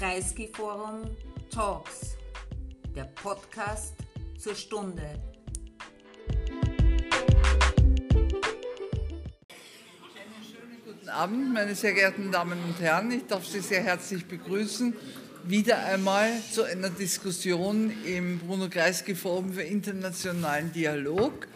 [0.00, 1.14] Kreisky Forum
[1.50, 2.16] Talks,
[2.96, 3.92] der Podcast
[4.38, 5.02] zur Stunde.
[10.86, 13.10] Guten Abend, meine sehr geehrten Damen und Herren.
[13.10, 14.96] Ich darf Sie sehr herzlich begrüßen.
[15.44, 21.46] Wieder einmal zu einer Diskussion im Bruno Kreisky Forum für internationalen Dialog.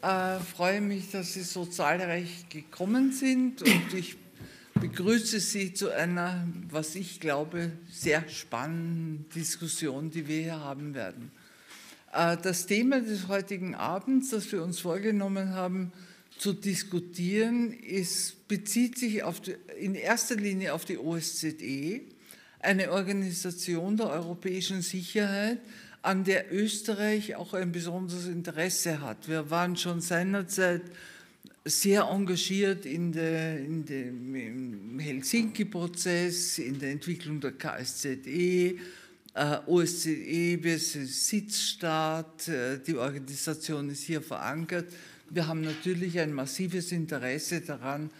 [0.00, 4.21] Ich äh, freue mich, dass Sie so zahlreich gekommen sind und ich
[4.74, 11.30] begrüße Sie zu einer, was ich glaube, sehr spannenden Diskussion, die wir hier haben werden.
[12.12, 15.92] Äh, das Thema des heutigen Abends, das wir uns vorgenommen haben
[16.38, 22.00] zu diskutieren, ist, bezieht sich die, in erster Linie auf die OSZE,
[22.60, 25.58] eine Organisation der europäischen Sicherheit,
[26.02, 29.28] an der Österreich auch ein besonderes Interesse hat.
[29.28, 30.82] Wir waren schon seinerzeit
[31.64, 38.76] sehr engagiert in der, in dem, im Helsinki-Prozess, in der Entwicklung der KSZE,
[39.34, 44.92] äh, OSZE, wir sind Sitzstaat, äh, die Organisation ist hier verankert.
[45.30, 48.10] Wir haben natürlich ein massives Interesse daran,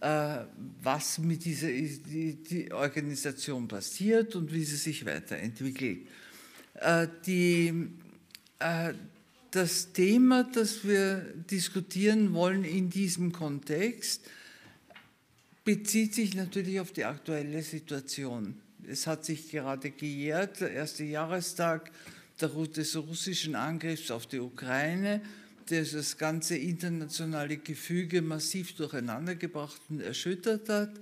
[0.00, 0.44] äh,
[0.82, 6.06] was mit dieser die, die Organisation passiert und wie sie sich weiterentwickelt.
[6.74, 7.88] Äh, die,
[8.58, 8.94] äh,
[9.52, 11.18] das Thema, das wir
[11.50, 14.22] diskutieren wollen in diesem Kontext,
[15.64, 18.56] bezieht sich natürlich auf die aktuelle Situation.
[18.88, 21.92] Es hat sich gerade gejährt, der erste Jahrestag
[22.40, 25.20] des russischen Angriffs auf die Ukraine,
[25.70, 30.98] der das ganze internationale Gefüge massiv durcheinandergebracht und erschüttert hat.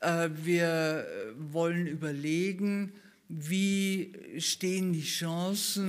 [0.00, 1.06] Äh, wir
[1.38, 2.92] wollen überlegen,
[3.28, 5.88] wie stehen die Chancen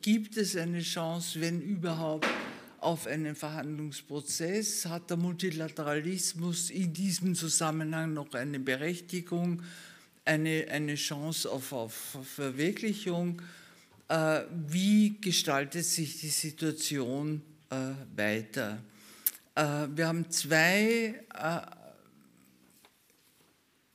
[0.00, 2.28] gibt es eine Chance, wenn überhaupt,
[2.78, 4.86] auf einen Verhandlungsprozess?
[4.86, 9.62] Hat der Multilateralismus in diesem Zusammenhang noch eine Berechtigung,
[10.24, 13.40] eine, eine Chance auf, auf Verwirklichung?
[14.08, 17.76] Äh, wie gestaltet sich die Situation äh,
[18.16, 18.82] weiter?
[19.54, 21.14] Äh, wir haben zwei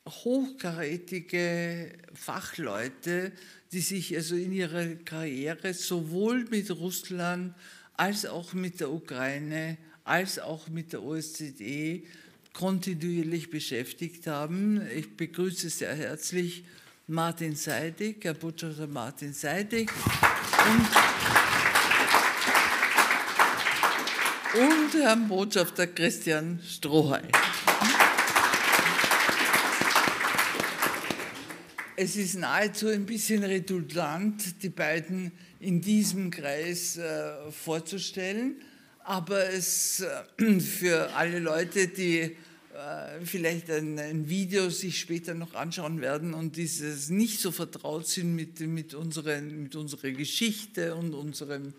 [0.08, 3.32] hochkarätige Fachleute,
[3.72, 7.54] die sich also in ihrer Karriere sowohl mit Russland
[7.94, 12.02] als auch mit der Ukraine als auch mit der OSZE
[12.54, 14.82] kontinuierlich beschäftigt haben.
[14.96, 16.64] Ich begrüße sehr herzlich
[17.08, 19.92] Martin Seidig, Herr Botschafter Martin Seidig
[24.56, 27.28] und, und Herrn Botschafter Christian Strohheil.
[32.00, 38.62] Es ist nahezu ein bisschen redundant, die beiden in diesem Kreis äh, vorzustellen,
[39.04, 42.36] aber es äh, für alle Leute, die äh,
[43.24, 48.36] vielleicht ein, ein, Video sich später noch anschauen werden und dieses nicht so vertraut sind
[48.36, 51.74] mit, mit, unseren, mit unserer Geschichte und unseren,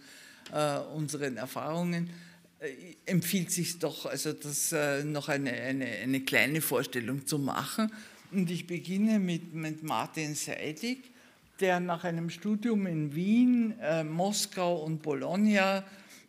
[0.53, 2.11] äh, unseren Erfahrungen,
[2.59, 2.71] äh,
[3.07, 7.93] empfiehlt sich doch, also das äh, noch eine, eine, eine kleine Vorstellung zu machen.
[8.31, 10.99] Und ich beginne mit, mit Martin Seidig,
[11.61, 15.79] der nach einem Studium in Wien, äh, Moskau und Bologna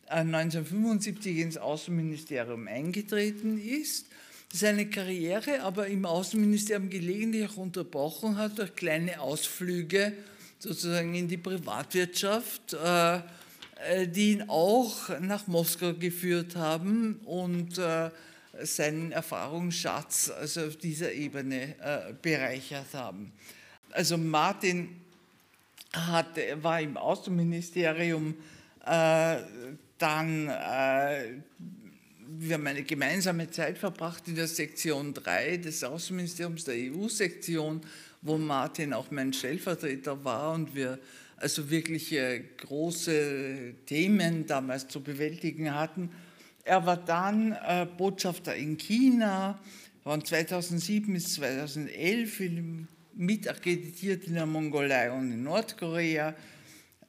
[0.07, 4.07] äh, 1975 ins Außenministerium eingetreten ist,
[4.51, 10.13] seine Karriere aber im Außenministerium gelegentlich auch unterbrochen hat durch kleine Ausflüge
[10.57, 18.09] sozusagen in die Privatwirtschaft, äh, äh die ihn auch nach Moskau geführt haben und äh,
[18.63, 23.31] seinen Erfahrungsschatz also auf dieser Ebene äh, bereichert haben.
[23.91, 25.01] Also Martin
[25.93, 28.35] hat, war im Außenministerium,
[28.85, 29.37] äh,
[29.97, 31.33] dann, äh,
[32.31, 37.81] wir haben eine gemeinsame Zeit verbracht in der Sektion 3 des Außenministeriums, der EU-Sektion,
[38.21, 40.99] wo Martin auch mein Stellvertreter war und wir
[41.37, 42.15] also wirklich
[42.57, 46.09] große Themen damals zu bewältigen hatten.
[46.69, 49.57] Er war dann äh, Botschafter in China,
[50.03, 52.43] von 2007 bis 2011
[53.15, 56.35] mitakkreditiert in der Mongolei und in Nordkorea,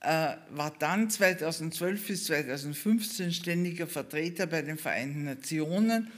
[0.00, 0.06] äh,
[0.48, 6.10] war dann 2012 bis 2015 ständiger Vertreter bei den Vereinten Nationen.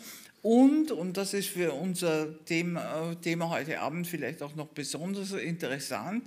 [0.42, 6.22] Und, und das ist für unser Thema, Thema heute Abend vielleicht auch noch besonders interessant,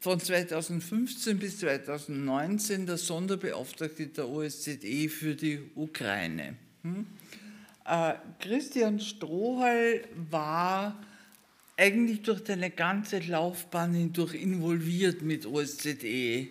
[0.00, 6.56] von 2015 bis 2019 der Sonderbeauftragte der OSZE für die Ukraine.
[6.82, 7.06] Hm?
[7.84, 10.96] Äh, Christian Strohal war
[11.76, 16.50] eigentlich durch seine ganze Laufbahn hindurch involviert mit OSZE-Fragen.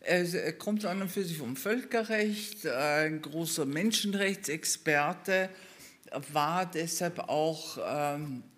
[0.00, 5.48] Äh, er, kommt an und für sich vom Völkerrecht, äh, ein großer Menschenrechtsexperte,
[6.32, 8.51] war deshalb auch ähm, äh,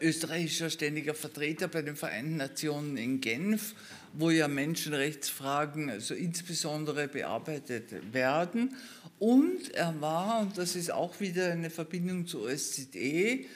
[0.00, 3.74] österreichischer ständiger Vertreter bei den Vereinten Nationen in Genf,
[4.12, 8.74] wo ja Menschenrechtsfragen also insbesondere bearbeitet werden.
[9.18, 13.46] Und er war, und das ist auch wieder eine Verbindung zur OSZE,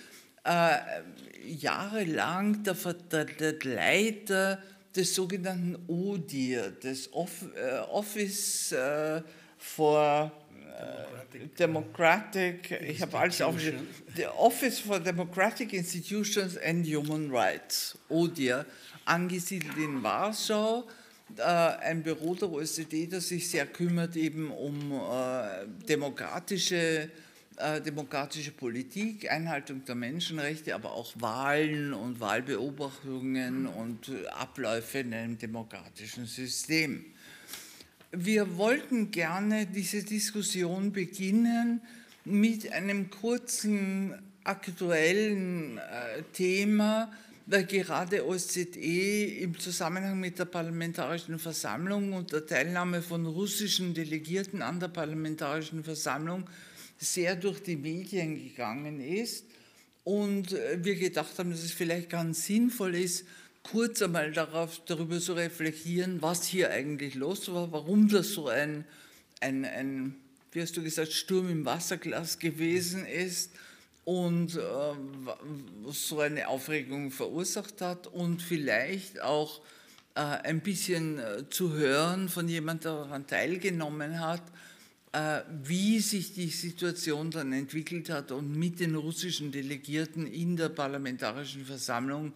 [0.45, 0.77] äh,
[1.47, 2.75] jahrelang der,
[3.11, 4.63] der, der, Leiter
[4.97, 9.23] des sogenannten ODIR, des äh, Office äh,
[9.59, 10.33] for
[11.59, 13.87] Democratic, ich habe alles aufgeschrieben,
[14.17, 18.67] the Office for Democratic Institutions and Human Rights, ODIR,
[19.05, 20.87] angesiedelt in Warschau,
[21.39, 27.09] ein Büro der OSZE, das sich sehr kümmert eben um äh, demokratische,
[27.57, 35.39] äh, demokratische Politik, Einhaltung der Menschenrechte, aber auch Wahlen und Wahlbeobachtungen und Abläufe in einem
[35.39, 37.05] demokratischen System.
[38.13, 41.81] Wir wollten gerne diese Diskussion beginnen
[42.25, 47.13] mit einem kurzen aktuellen äh, Thema,
[47.47, 54.61] weil gerade OSZE im Zusammenhang mit der Parlamentarischen Versammlung und der Teilnahme von russischen Delegierten
[54.61, 56.51] an der Parlamentarischen Versammlung
[56.99, 59.45] sehr durch die Medien gegangen ist.
[60.03, 63.25] Und äh, wir gedacht haben, dass es vielleicht ganz sinnvoll ist,
[63.63, 68.85] kurz einmal darauf, darüber zu reflektieren, was hier eigentlich los war, warum das so ein,
[69.41, 70.17] ein, ein
[70.53, 73.53] wie hast du gesagt, Sturm im Wasserglas gewesen ist
[74.05, 74.61] und äh,
[75.91, 79.61] so eine Aufregung verursacht hat und vielleicht auch
[80.15, 84.43] äh, ein bisschen äh, zu hören von jemandem, der daran teilgenommen hat,
[85.13, 90.71] äh, wie sich die Situation dann entwickelt hat und mit den russischen Delegierten in der
[90.71, 92.33] Parlamentarischen Versammlung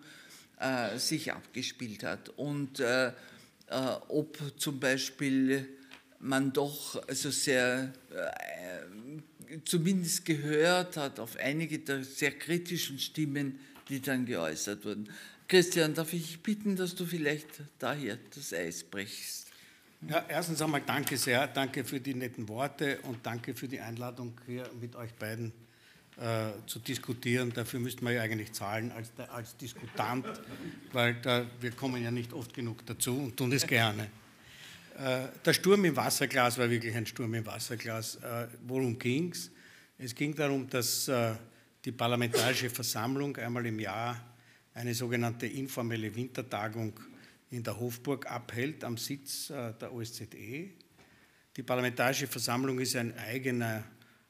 [0.64, 3.12] äh, sich abgespielt hat und äh, äh,
[4.08, 5.69] ob zum Beispiel
[6.20, 14.00] man doch also sehr äh, zumindest gehört hat auf einige der sehr kritischen Stimmen, die
[14.00, 15.11] dann geäußert wurden.
[15.49, 17.46] Christian, darf ich bitten, dass du vielleicht
[17.78, 19.49] da hier das Eis brichst?
[20.08, 24.38] Ja, erstens einmal danke sehr, danke für die netten Worte und danke für die Einladung,
[24.46, 25.52] hier mit euch beiden
[26.16, 27.52] äh, zu diskutieren.
[27.52, 30.26] Dafür müsste man ja eigentlich zahlen als, als Diskutant,
[30.93, 34.11] weil da, wir kommen ja nicht oft genug dazu und tun es gerne.
[34.96, 38.16] Äh, der Sturm im Wasserglas war wirklich ein Sturm im Wasserglas.
[38.16, 39.50] Äh, worum ging es?
[39.99, 41.34] Es ging darum, dass äh,
[41.84, 44.20] die Parlamentarische Versammlung einmal im Jahr
[44.72, 46.93] eine sogenannte informelle Wintertagung
[47.50, 50.70] in der Hofburg abhält, am Sitz äh, der OSZE.
[51.56, 53.84] Die Parlamentarische Versammlung ist ein eigener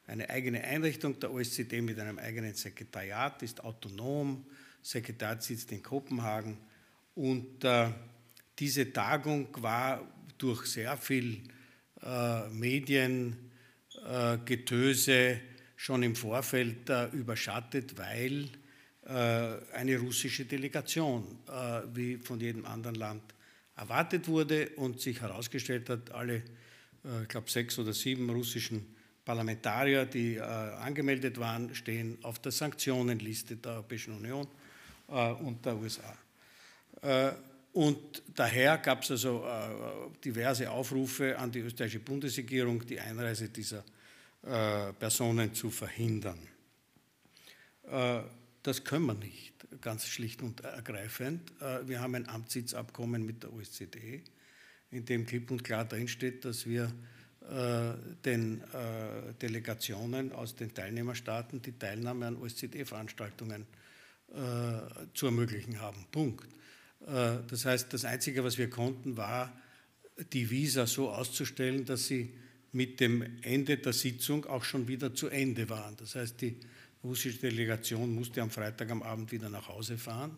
[0.07, 1.19] eine eigene Einrichtung.
[1.21, 4.45] Der OSZE mit einem eigenen Sekretariat, ist autonom,
[4.83, 6.59] Sekretariat sitzt in Kopenhagen.
[7.15, 7.89] Und äh,
[8.59, 10.07] diese Tagung war
[10.39, 11.43] durch sehr viel
[12.03, 15.39] äh, Mediengetöse äh,
[15.77, 18.49] schon im Vorfeld äh, überschattet, weil
[19.05, 23.23] äh, eine russische Delegation, äh, wie von jedem anderen Land
[23.77, 26.43] erwartet wurde und sich herausgestellt hat, alle,
[27.23, 28.94] ich glaube, sechs oder sieben russischen
[29.25, 34.47] Parlamentarier, die äh, angemeldet waren, stehen auf der Sanktionenliste der Europäischen Union
[35.09, 36.17] äh, und der USA.
[37.03, 37.33] Äh,
[37.75, 43.85] und daher gab es also äh, diverse Aufrufe an die österreichische Bundesregierung, die Einreise dieser
[44.43, 46.39] äh, Personen zu verhindern.
[47.91, 48.21] Äh,
[48.63, 51.53] das können wir nicht, ganz schlicht und ergreifend.
[51.85, 54.23] wir haben ein Amtssitzabkommen mit der OSZE,
[54.91, 56.91] in dem klipp und klar drinsteht, dass wir
[57.47, 63.67] den äh, Delegationen aus den Teilnehmerstaaten die Teilnahme an OSZE-Veranstaltungen
[64.33, 64.35] äh,
[65.13, 66.07] zu ermöglichen haben.
[66.11, 66.49] Punkt.
[67.07, 69.53] Das heißt, das Einzige, was wir konnten, war,
[70.33, 72.33] die Visa so auszustellen, dass sie
[72.73, 75.99] mit dem Ende der Sitzung auch schon wieder zu Ende waren.
[75.99, 76.57] Das heißt, die
[77.03, 80.35] russische Delegation musste am Freitag am Abend wieder nach Hause fahren,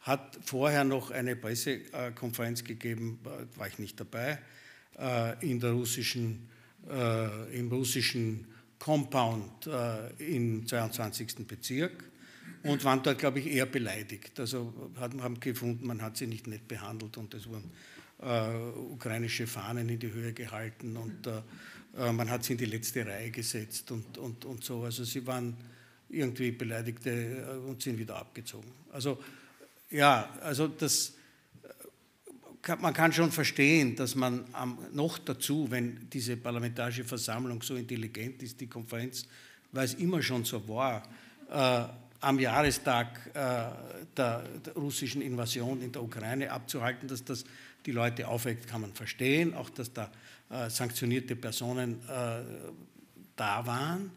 [0.00, 3.20] hat vorher noch eine Pressekonferenz gegeben,
[3.54, 4.38] war ich nicht dabei, äh,
[5.40, 6.48] in der russischen,
[6.88, 8.46] äh, im russischen
[8.78, 11.46] Compound äh, im 22.
[11.46, 12.04] Bezirk
[12.64, 14.38] und waren dort, glaube ich, eher beleidigt.
[14.40, 17.70] Also haben gefunden, man hat sie nicht nett behandelt und es wurden
[18.20, 18.54] äh,
[18.92, 23.30] ukrainische Fahnen in die Höhe gehalten und äh, man hat sie in die letzte Reihe
[23.30, 24.82] gesetzt und, und, und so.
[24.82, 25.56] Also sie waren
[26.08, 28.70] irgendwie Beleidigte und sind wieder abgezogen.
[28.92, 29.18] Also
[29.90, 31.14] ja, also das
[32.80, 34.44] man kann schon verstehen, dass man
[34.92, 39.26] noch dazu, wenn diese parlamentarische Versammlung so intelligent ist, die Konferenz,
[39.72, 41.02] weil es immer schon so war,
[41.50, 41.84] äh,
[42.20, 43.40] am Jahrestag äh,
[44.16, 47.44] der, der, russischen Invasion in der Ukraine abzuhalten, dass das
[47.84, 49.54] die Leute aufweckt, kann man verstehen.
[49.54, 50.10] Auch, dass da
[50.48, 52.42] äh, sanktionierte Personen äh,
[53.34, 54.12] da waren.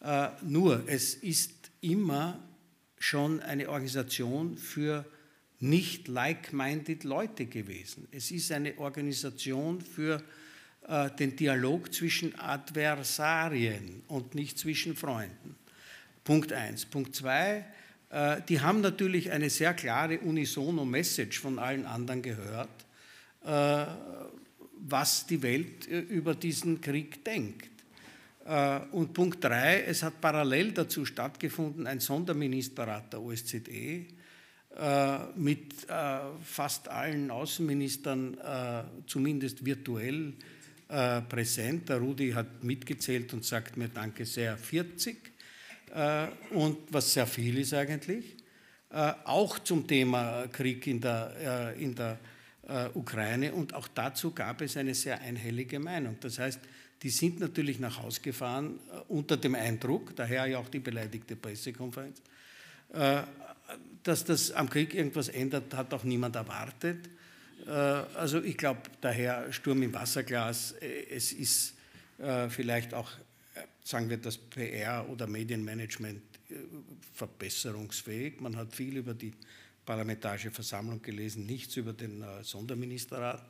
[0.00, 2.38] Äh, nur, es ist immer
[2.98, 5.04] schon eine Organisation für
[5.62, 8.08] nicht like-minded Leute gewesen.
[8.10, 10.22] Es ist eine Organisation für
[10.88, 15.54] äh, den Dialog zwischen Adversarien und nicht zwischen Freunden.
[16.24, 16.84] Punkt eins.
[16.84, 17.64] Punkt zwei,
[18.10, 22.86] äh, die haben natürlich eine sehr klare Unisono-Message von allen anderen gehört,
[23.44, 23.86] äh,
[24.80, 27.70] was die Welt äh, über diesen Krieg denkt.
[28.44, 34.06] Äh, und Punkt drei, es hat parallel dazu stattgefunden ein Sonderministerrat der OSZE
[35.36, 38.38] mit äh, fast allen Außenministern,
[39.06, 40.32] zumindest virtuell,
[40.88, 41.88] präsent.
[41.88, 45.30] Der Rudi hat mitgezählt und sagt mir danke sehr, 40.
[46.50, 48.36] Und was sehr viel ist eigentlich.
[49.24, 52.18] Auch zum Thema Krieg in der, in der
[52.94, 53.52] Ukraine.
[53.52, 56.16] Und auch dazu gab es eine sehr einhellige Meinung.
[56.20, 56.60] Das heißt,
[57.02, 61.36] die sind natürlich nach Hause gefahren äh, unter dem Eindruck, daher ja auch die beleidigte
[61.36, 62.22] Pressekonferenz,
[62.92, 63.22] äh,
[64.02, 67.08] dass das am Krieg irgendwas ändert, hat auch niemand erwartet.
[67.66, 71.74] Äh, also ich glaube, daher Sturm im Wasserglas, es ist
[72.50, 73.10] vielleicht auch,
[73.82, 76.22] sagen wir, das PR oder Medienmanagement
[77.14, 78.40] verbesserungsfähig.
[78.40, 79.32] Man hat viel über die
[79.84, 83.42] Parlamentarische Versammlung gelesen, nichts über den Sonderministerrat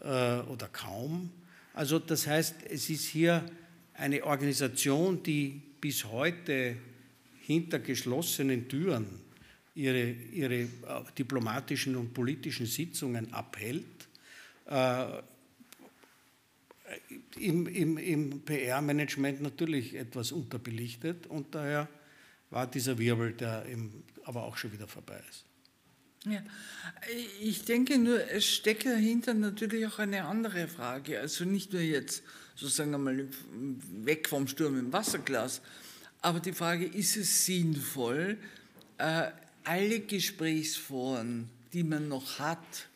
[0.00, 1.30] oder kaum.
[1.74, 3.44] Also das heißt, es ist hier
[3.94, 6.76] eine Organisation, die bis heute
[7.40, 9.21] hinter geschlossenen Türen
[9.74, 10.68] ihre, ihre äh,
[11.16, 14.08] diplomatischen und politischen Sitzungen abhält.
[14.66, 15.22] Äh,
[17.38, 21.88] im, im, im PR-Management natürlich etwas unterbelichtet und daher
[22.50, 23.64] war dieser Wirbel, der
[24.24, 25.44] aber auch schon wieder vorbei ist.
[26.24, 26.40] Ja,
[27.40, 31.18] ich denke nur, es steckt dahinter natürlich auch eine andere Frage.
[31.18, 32.22] Also nicht nur jetzt
[32.54, 33.26] sozusagen einmal
[34.04, 35.62] weg vom Sturm im Wasserglas,
[36.20, 38.38] aber die Frage, ist es sinnvoll,
[38.98, 39.30] äh,
[39.64, 42.88] alle Gesprächsforen, die man noch hat,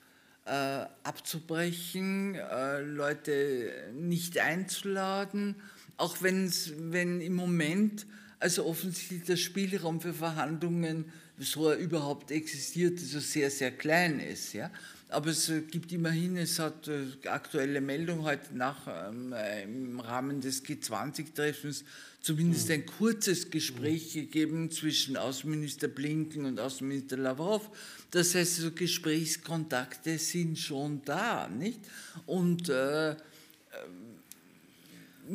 [0.45, 5.57] äh, abzubrechen, äh, Leute nicht einzuladen,
[5.97, 8.07] auch wenn im Moment
[8.39, 11.07] also offensichtlich der Spielraum für Verhandlungen
[11.39, 14.53] so er überhaupt existiert, so sehr, sehr klein ist.
[14.53, 14.71] Ja?
[15.09, 20.41] Aber es gibt immerhin, es hat äh, aktuelle Meldung heute nach ähm, äh, im Rahmen
[20.41, 21.85] des G20-Treffens
[22.27, 27.71] zumindest ein kurzes Gespräch gegeben zwischen Außenminister Blinken und Außenminister Lavrov.
[28.11, 31.79] Das heißt, so Gesprächskontakte sind schon da, nicht?
[32.27, 33.15] Und äh,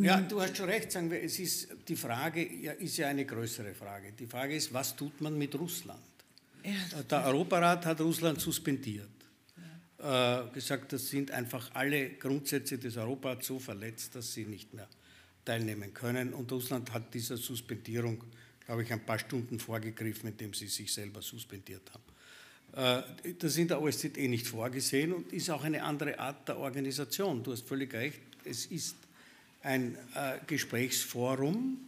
[0.02, 3.26] ja, du hast schon recht, sagen wir, es ist die Frage, ja, ist ja eine
[3.26, 4.12] größere Frage.
[4.12, 6.02] Die Frage ist, was tut man mit Russland?
[6.62, 9.08] Ja, Der Europarat hat Russland suspendiert.
[9.98, 10.44] Ja.
[10.44, 14.90] Äh, gesagt, das sind einfach alle Grundsätze des Europarats so verletzt, dass sie nicht mehr
[15.46, 16.34] teilnehmen können.
[16.34, 18.24] Und Russland hat dieser Suspendierung,
[18.66, 22.04] glaube ich, ein paar Stunden vorgegriffen, indem sie sich selber suspendiert haben.
[22.74, 26.58] Äh, das ist in der OSZE nicht vorgesehen und ist auch eine andere Art der
[26.58, 27.44] Organisation.
[27.44, 28.96] Du hast völlig recht, es ist
[29.62, 31.80] ein äh, Gesprächsforum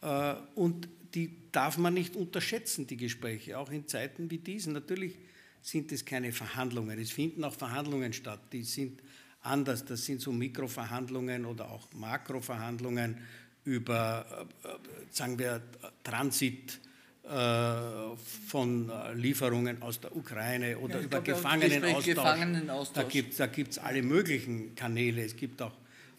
[0.00, 4.72] äh, und die darf man nicht unterschätzen, die Gespräche, auch in Zeiten wie diesen.
[4.72, 5.16] Natürlich
[5.62, 9.00] sind es keine Verhandlungen, es finden auch Verhandlungen statt, die sind
[9.44, 13.18] anders, das sind so Mikroverhandlungen oder auch Makroverhandlungen
[13.64, 14.68] über, äh,
[15.10, 15.62] sagen wir,
[16.02, 16.80] Transit
[17.24, 18.16] äh,
[18.48, 22.04] von Lieferungen aus der Ukraine oder ja, über Gefangenenaustausch.
[22.04, 23.36] Gefangenenaustausch.
[23.36, 25.24] Da gibt es alle möglichen Kanäle.
[25.24, 25.72] Es gibt auch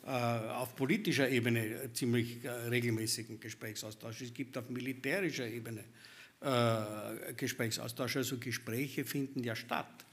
[0.05, 4.21] äh, auf politischer Ebene ziemlich äh, regelmäßigen Gesprächsaustausch.
[4.21, 5.83] Es gibt auf militärischer Ebene
[6.41, 8.17] äh, Gesprächsaustausch.
[8.17, 10.04] Also Gespräche finden ja statt.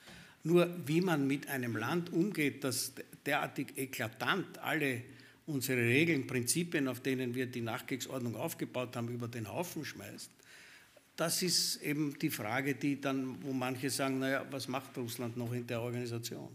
[0.45, 2.93] Nur wie man mit einem Land umgeht, das
[3.25, 5.03] derartig eklatant alle
[5.47, 10.31] unsere Regeln, Prinzipien, auf denen wir die Nachkriegsordnung aufgebaut haben, über den Haufen schmeißt,
[11.17, 15.53] das ist eben die Frage, die dann, wo manche sagen, naja, was macht Russland noch
[15.53, 16.49] in der Organisation?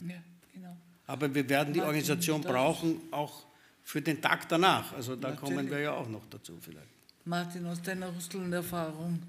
[0.00, 0.22] Ja,
[0.54, 0.76] genau.
[1.06, 3.46] Aber wir werden die Organisation brauchen, auch
[3.82, 4.92] für den Tag danach.
[4.92, 5.40] Also da Natürlich.
[5.40, 6.86] kommen wir ja auch noch dazu vielleicht.
[7.24, 9.20] Martin, aus deiner Russland-Erfahrung,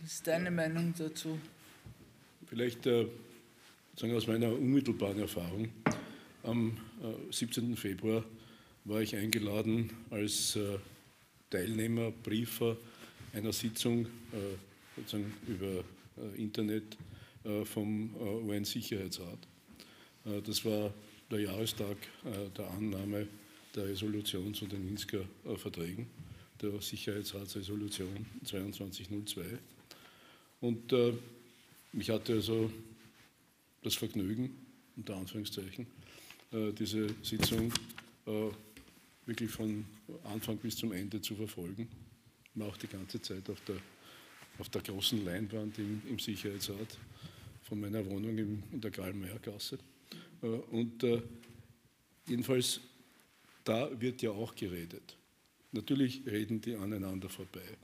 [0.00, 1.38] was ist deine Meinung dazu?
[2.46, 3.06] Vielleicht äh,
[3.98, 5.68] sagen aus meiner unmittelbaren Erfahrung.
[6.44, 7.76] Am äh, 17.
[7.76, 8.24] Februar
[8.84, 10.78] war ich eingeladen als äh,
[11.50, 12.76] Teilnehmer, Briefer
[13.32, 15.82] einer Sitzung äh, sozusagen über
[16.16, 16.96] äh, Internet
[17.44, 18.14] äh, vom
[18.46, 19.38] UN-Sicherheitsrat.
[20.44, 20.92] Das war
[21.30, 23.26] der Jahrestag äh, der Annahme
[23.74, 26.06] der Resolution zu den Minsker äh, Verträgen,
[26.60, 29.42] der Sicherheitsratsresolution 2202.
[30.60, 31.14] Und äh,
[31.94, 32.70] ich hatte also
[33.82, 34.50] das Vergnügen,
[34.96, 35.86] unter Anführungszeichen,
[36.78, 37.72] diese Sitzung
[39.26, 39.84] wirklich von
[40.24, 41.88] Anfang bis zum Ende zu verfolgen.
[42.54, 43.76] War auch die ganze Zeit auf der
[44.58, 46.98] auf der großen Leinwand im, im Sicherheitsrat
[47.62, 49.78] von meiner Wohnung im, in der Karl-Meyer-Gasse.
[50.42, 51.22] Äh, und äh,
[52.26, 52.80] jedenfalls,
[53.64, 55.16] da wird ja auch geredet.
[55.72, 57.76] Natürlich reden die aneinander vorbei.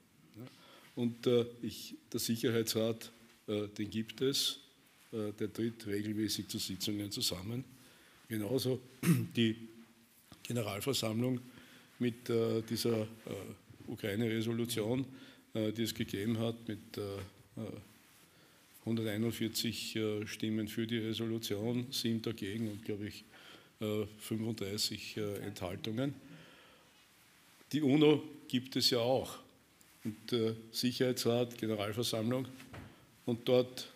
[0.95, 3.13] Und äh, ich, der Sicherheitsrat,
[3.47, 4.64] äh, den gibt es, äh,
[5.39, 7.65] der tritt regelmäßig zu Sitzungen zusammen.
[8.29, 8.81] Genauso
[9.37, 9.57] die
[10.43, 11.41] Generalversammlung
[11.99, 13.07] mit äh, dieser
[13.87, 15.05] Ukraine-Resolution,
[15.55, 16.81] die es gegeben hat, mit
[18.81, 23.25] 141 Stimmen für die Resolution, sieben dagegen und, glaube ich,
[23.79, 26.15] 35 Enthaltungen.
[27.75, 29.39] Die UNO gibt es ja auch.
[30.05, 32.47] Und äh, Sicherheitsrat, Generalversammlung.
[33.27, 33.89] Und dort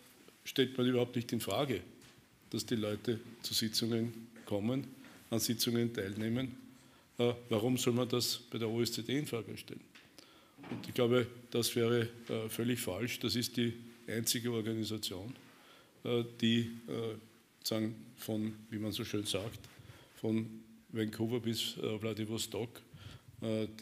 [0.49, 1.83] stellt man überhaupt nicht in Frage,
[2.51, 4.87] dass die Leute zu Sitzungen kommen,
[5.29, 6.57] an Sitzungen teilnehmen.
[7.19, 9.83] Äh, warum soll man das bei der OSZE in Frage stellen?
[10.71, 13.19] Und ich glaube, das wäre äh, völlig falsch.
[13.21, 13.75] Das ist die
[14.07, 15.35] einzige Organisation,
[16.05, 16.71] äh, die
[18.17, 19.61] von, wie man so schön sagt,
[20.17, 20.49] von
[20.89, 22.81] Vancouver bis Vladivostok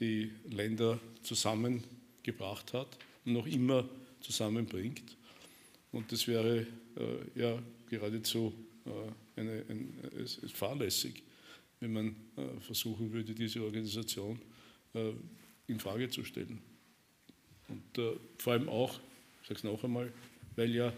[0.01, 2.89] die Länder zusammengebracht hat
[3.25, 3.89] und noch immer
[4.21, 5.16] zusammenbringt.
[5.97, 8.53] Und das wäre äh, ja geradezu
[8.85, 11.23] äh, eine, ein, es ist fahrlässig,
[11.81, 14.39] wenn man äh, versuchen würde, diese Organisation
[14.93, 15.13] äh,
[15.69, 16.61] in Frage zu stellen.
[17.69, 19.01] Und äh, vor allem auch,
[19.41, 20.13] ich sage es noch einmal,
[20.55, 20.93] weil ja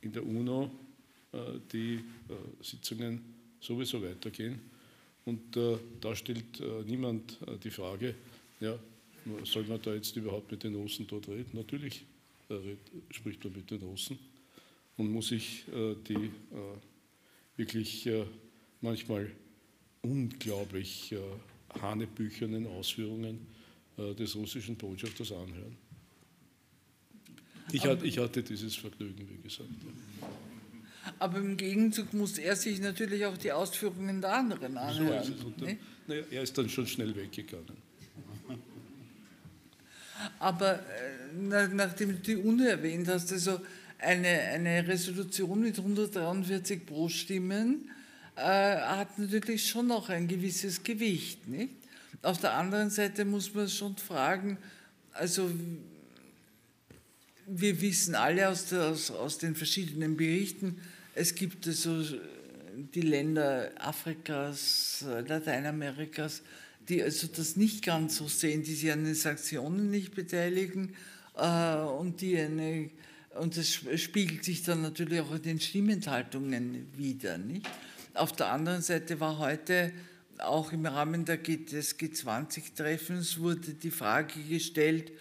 [0.00, 0.70] in der UNO
[1.32, 1.38] äh,
[1.72, 2.04] die
[2.62, 3.20] Sitzungen
[3.60, 4.60] sowieso weitergehen.
[5.24, 8.14] Und da stellt niemand die Frage,
[8.60, 8.78] ja,
[9.42, 11.50] soll man da jetzt überhaupt mit den Russen dort reden?
[11.52, 12.04] Natürlich
[13.10, 14.16] spricht man mit den Russen
[14.96, 16.30] und muss sich äh, die äh,
[17.56, 18.24] wirklich äh,
[18.80, 19.30] manchmal
[20.02, 21.14] unglaublich
[21.80, 23.44] hanebüchernen Ausführungen
[23.96, 25.76] des russischen Botschafters anhören.
[27.72, 29.68] Ich, hatte, ich hatte dieses Vergnügen, wie gesagt.
[31.18, 35.24] Aber im Gegenzug muss er sich natürlich auch die Ausführungen der anderen anhören.
[35.24, 37.76] So dann, naja, er ist dann schon schnell weggegangen.
[40.38, 43.60] Aber äh, nachdem du die UNO erwähnt hast, also
[43.98, 47.90] eine, eine Resolution mit 143 Pro-Stimmen
[48.36, 51.48] äh, hat natürlich schon noch ein gewisses Gewicht.
[51.48, 51.74] Nicht?
[52.22, 54.58] Auf der anderen Seite muss man schon fragen,
[55.12, 55.50] also
[57.46, 60.80] wir wissen alle aus, der, aus, aus den verschiedenen Berichten,
[61.14, 62.04] es gibt also
[62.94, 66.42] die Länder Afrikas, Lateinamerikas,
[66.88, 70.94] die also das nicht ganz so sehen, die sich an den Sanktionen nicht beteiligen
[71.36, 72.90] äh, und die eine
[73.38, 77.38] und das spiegelt sich dann natürlich auch in den Stimmenthaltungen wieder.
[77.38, 77.66] Nicht?
[78.14, 79.92] Auf der anderen Seite war heute
[80.38, 85.12] auch im Rahmen des G20-Treffens wurde die Frage gestellt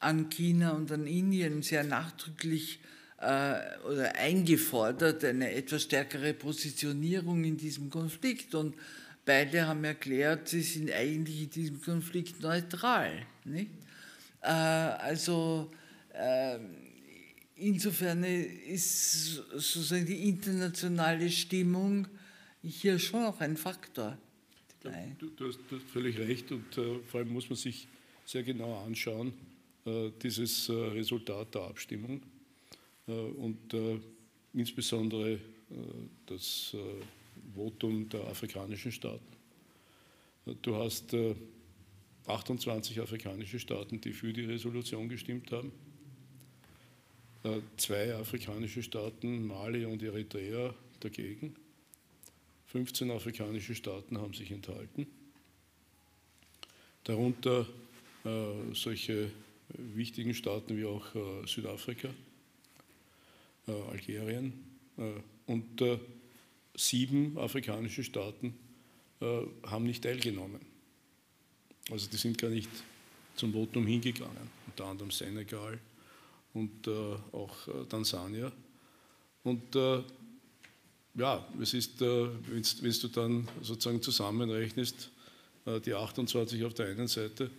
[0.00, 2.80] an China und an Indien sehr nachdrücklich
[3.18, 8.74] äh, oder eingefordert eine etwas stärkere Positionierung in diesem Konflikt und
[9.24, 13.22] beide haben erklärt, sie sind eigentlich in diesem Konflikt neutral.
[13.44, 13.70] Nicht?
[14.42, 15.70] Äh, also
[16.12, 16.58] äh,
[17.56, 22.06] insofern ist sozusagen die internationale Stimmung
[22.62, 24.18] hier schon auch ein Faktor.
[24.82, 27.88] Ja, du, du, hast, du, hast, völlig recht und äh, vor allem muss man sich
[28.26, 29.32] sehr genau anschauen,
[29.86, 32.20] äh, dieses äh, Resultat der Abstimmung
[33.06, 33.98] äh, und äh,
[34.52, 35.38] insbesondere äh,
[36.26, 36.76] das
[37.54, 39.24] Votum der afrikanischen Staaten.
[40.60, 41.16] Du hast
[42.26, 45.93] 28 afrikanische Staaten, die für die Resolution gestimmt haben äh,
[47.76, 51.54] zwei afrikanische Staaten, Mali und Eritrea, dagegen.
[52.66, 55.06] 15 afrikanische Staaten haben sich enthalten.
[57.04, 57.66] Darunter
[58.24, 59.30] äh, solche
[59.68, 62.08] wichtigen Staaten wie auch äh, Südafrika,
[63.68, 64.52] äh, Algerien
[64.96, 65.12] äh,
[65.46, 65.98] und äh,
[66.74, 68.54] sieben afrikanische Staaten
[69.64, 70.60] haben nicht teilgenommen.
[71.90, 72.68] Also die sind gar nicht
[73.36, 75.78] zum Votum hingegangen, unter anderem Senegal,
[76.54, 78.50] und äh, auch äh, Tansania.
[79.42, 80.02] Und äh,
[81.16, 85.10] ja, es ist, wenn du dann sozusagen zusammenrechnest,
[85.86, 87.50] die 28 auf der einen Seite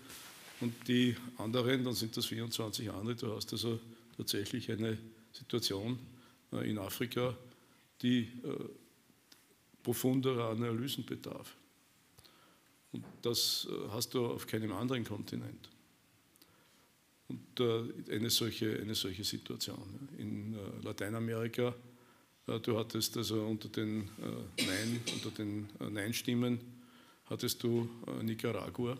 [0.60, 3.16] und die anderen, dann sind das 24 andere.
[3.16, 3.80] Du hast also
[4.18, 4.98] tatsächlich eine
[5.32, 5.98] Situation
[6.52, 7.34] in Afrika,
[8.02, 8.30] die
[9.84, 11.56] profunderer Analysen bedarf.
[12.92, 15.70] Und das hast du auf keinem anderen Kontinent.
[17.28, 20.10] Und äh, eine, solche, eine solche Situation.
[20.18, 21.74] In äh, Lateinamerika,
[22.48, 24.10] äh, du hattest also unter den
[24.58, 26.60] Nein, unter den Nein-Stimmen
[27.26, 27.90] hattest du
[28.22, 28.98] Nicaragua.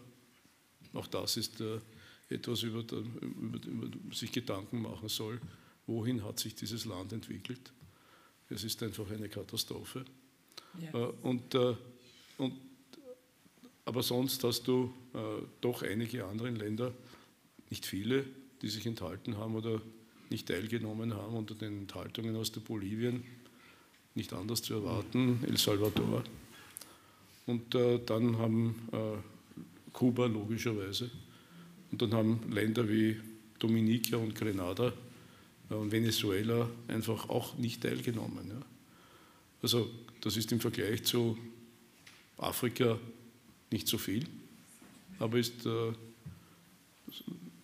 [0.94, 1.62] Auch das ist
[2.30, 5.40] etwas über, der, über, über, sich Gedanken machen soll,
[5.86, 7.72] wohin hat sich dieses Land entwickelt.
[8.50, 10.06] Es ist einfach eine Katastrophe.
[10.82, 11.06] Ja.
[11.22, 11.54] Und,
[12.38, 12.54] und,
[13.84, 14.92] aber sonst hast du
[15.62, 16.92] doch einige andere Länder,
[17.70, 18.26] nicht viele,
[18.62, 19.82] die sich enthalten haben oder
[20.30, 23.24] nicht teilgenommen haben unter den Enthaltungen aus der Bolivien,
[24.16, 26.24] nicht anders zu erwarten, El Salvador.
[27.46, 31.12] Und äh, dann haben äh, Kuba logischerweise.
[31.92, 33.18] Und dann haben Länder wie
[33.60, 34.94] Dominica und Grenada
[35.70, 38.50] äh, und Venezuela einfach auch nicht teilgenommen.
[38.50, 38.62] Ja.
[39.62, 39.90] Also
[40.22, 41.38] das ist im Vergleich zu
[42.38, 43.00] Afrika
[43.72, 44.26] nicht so viel,
[45.20, 45.94] aber ist, äh,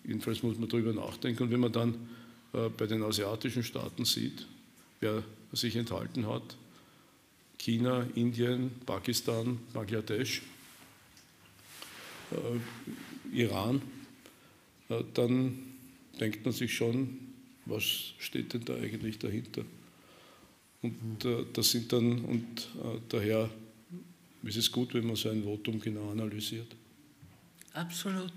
[0.04, 1.44] jedenfalls muss man darüber nachdenken.
[1.44, 1.94] Und wenn man dann
[2.52, 4.46] äh, bei den asiatischen Staaten sieht,
[5.00, 6.56] wer sich enthalten hat,
[7.58, 10.42] China, Indien, Pakistan, Bangladesch,
[12.32, 13.80] äh, Iran,
[14.88, 15.58] äh, dann
[16.18, 17.18] denkt man sich schon,
[17.64, 17.84] was
[18.18, 19.64] steht denn da eigentlich dahinter?
[20.82, 21.18] Und
[21.52, 22.68] das sind dann, und
[23.08, 23.48] daher
[24.42, 26.66] ist es gut, wenn man so ein Votum genau analysiert.
[27.72, 28.32] Absolut.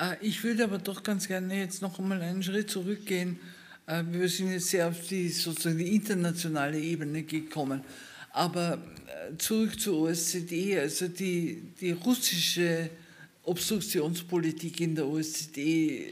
[0.00, 3.38] Äh, ich würde aber doch ganz gerne jetzt noch einmal einen Schritt zurückgehen.
[3.86, 7.82] Äh, wir sind jetzt sehr auf die, sozusagen die internationale Ebene gekommen.
[8.32, 12.90] Aber äh, zurück zur OSZE, also die, die russische
[13.42, 16.04] Obstruktionspolitik in der OSZE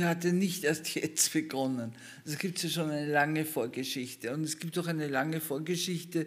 [0.00, 1.92] hatte nicht erst jetzt begonnen.
[2.24, 4.32] Es gibt ja schon eine lange Vorgeschichte.
[4.32, 6.26] Und es gibt auch eine lange Vorgeschichte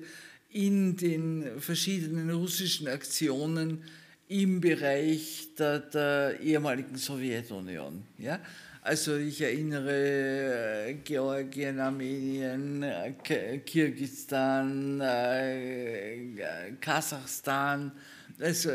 [0.52, 3.84] in den verschiedenen russischen Aktionen
[4.30, 8.04] im Bereich der, der ehemaligen Sowjetunion.
[8.20, 8.40] Ja?
[8.82, 16.36] Also ich erinnere äh, Georgien, Armenien, äh, Kirgisistan, äh,
[16.80, 17.92] Kasachstan,
[18.40, 18.70] also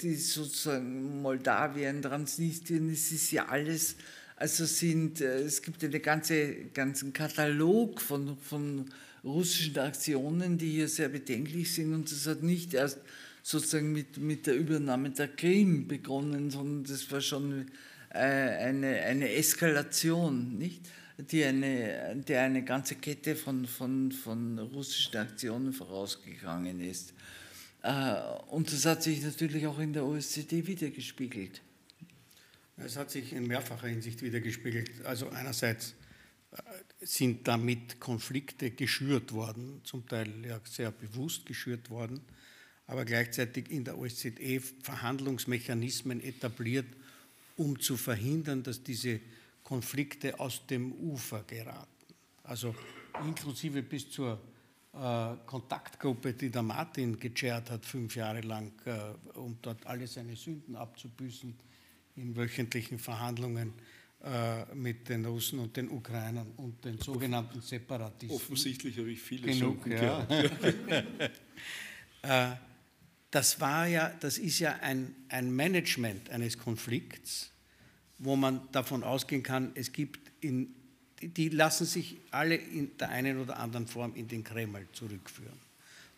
[0.00, 3.96] die sozusagen Moldawien, Transnistrien, es ist ja alles,
[4.36, 8.86] also sind, es gibt einen ganze, ganzen Katalog von, von
[9.22, 13.00] russischen Aktionen, die hier sehr bedenklich sind und das hat nicht erst
[13.42, 17.70] sozusagen mit, mit der Übernahme der Krim begonnen, sondern das war schon
[18.10, 20.88] äh, eine, eine Eskalation, nicht?
[21.18, 27.12] Die eine, der eine ganze Kette von, von, von russischen Aktionen vorausgegangen ist.
[27.82, 28.14] Äh,
[28.48, 31.60] und das hat sich natürlich auch in der OSZE wiedergespiegelt.
[32.78, 35.04] Es hat sich in mehrfacher Hinsicht wiedergespiegelt.
[35.04, 35.94] Also einerseits
[36.52, 36.56] äh,
[37.00, 42.22] sind damit Konflikte geschürt worden, zum Teil ja sehr bewusst geschürt worden
[42.92, 46.84] aber gleichzeitig in der OSZE Verhandlungsmechanismen etabliert,
[47.56, 49.18] um zu verhindern, dass diese
[49.64, 51.88] Konflikte aus dem Ufer geraten.
[52.44, 52.74] Also
[53.24, 54.38] inklusive bis zur
[54.92, 60.36] äh, Kontaktgruppe, die der Martin gechairt hat, fünf Jahre lang, äh, um dort alle seine
[60.36, 61.54] Sünden abzubüßen
[62.16, 63.72] in wöchentlichen Verhandlungen
[64.22, 68.36] äh, mit den Russen und den Ukrainern und den sogenannten Separatisten.
[68.36, 70.26] Offensichtlich habe ich viele Genug, Sünden ja.
[73.32, 77.50] das war ja, das ist ja ein, ein Management eines Konflikts,
[78.18, 80.74] wo man davon ausgehen kann, es gibt in,
[81.20, 85.58] die lassen sich alle in der einen oder anderen Form in den Kreml zurückführen.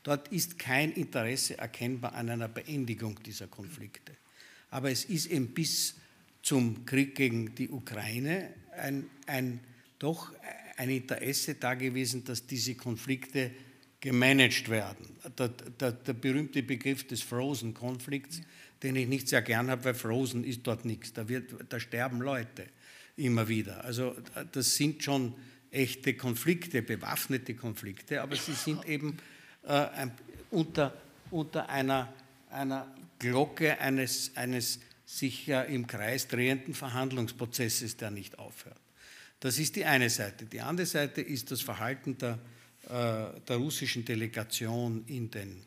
[0.02, 4.12] Dort ist kein Interesse erkennbar an einer Beendigung dieser Konflikte.
[4.70, 5.94] Aber es ist eben bis
[6.42, 9.60] zum Krieg gegen die Ukraine ein, ein,
[10.00, 10.32] doch
[10.76, 13.52] ein Interesse da gewesen, dass diese Konflikte
[14.04, 15.16] gemanagt werden.
[15.38, 18.42] Der, der, der berühmte Begriff des Frozen-Konflikts,
[18.82, 21.14] den ich nicht sehr gern habe, weil Frozen ist dort nichts.
[21.14, 22.66] Da, wird, da sterben Leute
[23.16, 23.82] immer wieder.
[23.82, 24.14] Also
[24.52, 25.32] das sind schon
[25.70, 29.16] echte Konflikte, bewaffnete Konflikte, aber sie sind eben
[29.62, 30.12] äh, ein,
[30.50, 30.92] unter,
[31.30, 32.12] unter einer,
[32.50, 38.80] einer Glocke eines, eines sich ja im Kreis drehenden Verhandlungsprozesses, der nicht aufhört.
[39.40, 40.44] Das ist die eine Seite.
[40.44, 42.38] Die andere Seite ist das Verhalten der
[42.88, 45.64] der russischen Delegation in den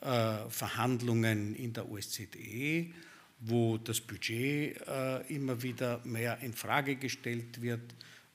[0.00, 2.86] äh, Verhandlungen in der OSZE,
[3.40, 7.80] wo das Budget äh, immer wieder mehr in Frage gestellt wird,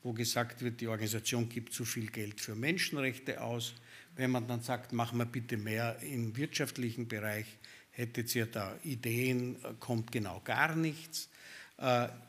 [0.02, 3.76] wo gesagt wird, die Organisation gibt zu viel Geld für Menschenrechte aus.
[4.18, 7.46] Wenn man dann sagt, machen wir bitte mehr im wirtschaftlichen Bereich,
[7.92, 11.30] hättet ihr da Ideen, kommt genau gar nichts.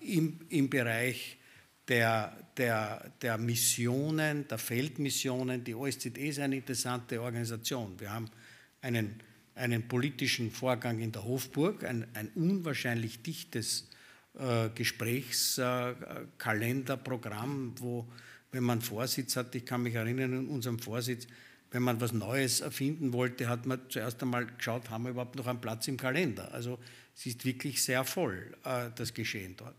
[0.00, 1.38] Im, im Bereich
[1.88, 5.62] der, der, der Missionen, der Feldmissionen.
[5.64, 7.99] Die OSZE ist eine interessante Organisation.
[7.99, 8.31] Wir haben
[8.81, 9.20] einen,
[9.55, 13.90] einen politischen Vorgang in der Hofburg, ein, ein unwahrscheinlich dichtes
[14.38, 18.09] äh, Gesprächskalenderprogramm, äh, wo,
[18.51, 21.27] wenn man Vorsitz hat, ich kann mich erinnern, in unserem Vorsitz,
[21.70, 25.49] wenn man was Neues erfinden wollte, hat man zuerst einmal geschaut, haben wir überhaupt noch
[25.49, 26.55] einen Platz im Kalender.
[26.55, 26.79] Also
[27.16, 29.75] es ist wirklich sehr voll, äh, das Geschehen dort.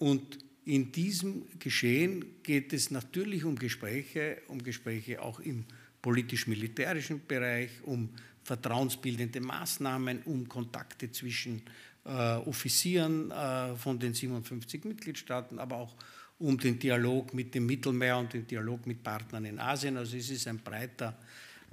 [0.00, 5.64] Und in diesem Geschehen geht es natürlich um Gespräche, um Gespräche auch im
[6.02, 8.10] politisch-militärischen Bereich, um
[8.42, 11.62] vertrauensbildende Maßnahmen, um Kontakte zwischen
[12.04, 15.94] äh, Offizieren äh, von den 57 Mitgliedstaaten, aber auch
[16.38, 19.96] um den Dialog mit dem Mittelmeer und den Dialog mit Partnern in Asien.
[19.96, 21.16] Also es ist ein breiter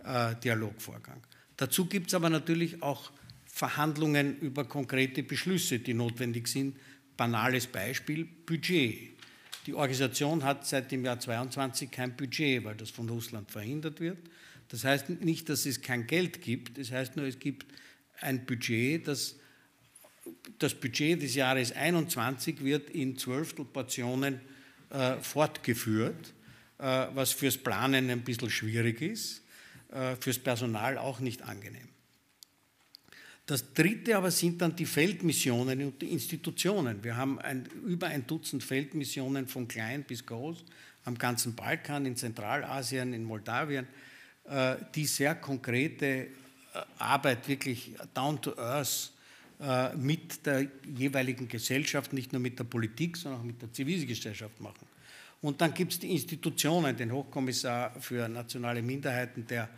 [0.06, 1.22] äh, Dialogvorgang.
[1.58, 3.12] Dazu gibt es aber natürlich auch
[3.46, 6.78] Verhandlungen über konkrete Beschlüsse, die notwendig sind.
[7.18, 9.12] Banales Beispiel, Budget.
[9.66, 14.18] Die Organisation hat seit dem Jahr 22 kein Budget, weil das von Russland verhindert wird.
[14.70, 17.66] Das heißt nicht, dass es kein Geld gibt, das heißt nur, es gibt
[18.22, 19.36] ein Budget, das
[20.60, 24.42] das Budget des Jahres 21 wird in Zwölftelportionen
[24.90, 26.34] äh, fortgeführt,
[26.78, 29.44] äh, was fürs Planen ein bisschen schwierig ist,
[29.92, 31.88] äh, fürs Personal auch nicht angenehm.
[33.46, 37.04] Das dritte aber sind dann die Feldmissionen und die Institutionen.
[37.04, 40.64] Wir haben ein, über ein Dutzend Feldmissionen von klein bis groß
[41.06, 43.86] am ganzen Balkan, in Zentralasien, in Moldawien,
[44.46, 46.28] äh, die sehr konkrete äh,
[46.98, 49.12] Arbeit wirklich down to earth
[49.60, 54.60] äh, mit der jeweiligen Gesellschaft, nicht nur mit der Politik, sondern auch mit der Zivilgesellschaft
[54.60, 54.88] machen.
[55.42, 59.70] Und dann gibt es die Institutionen, den Hochkommissar für nationale Minderheiten, der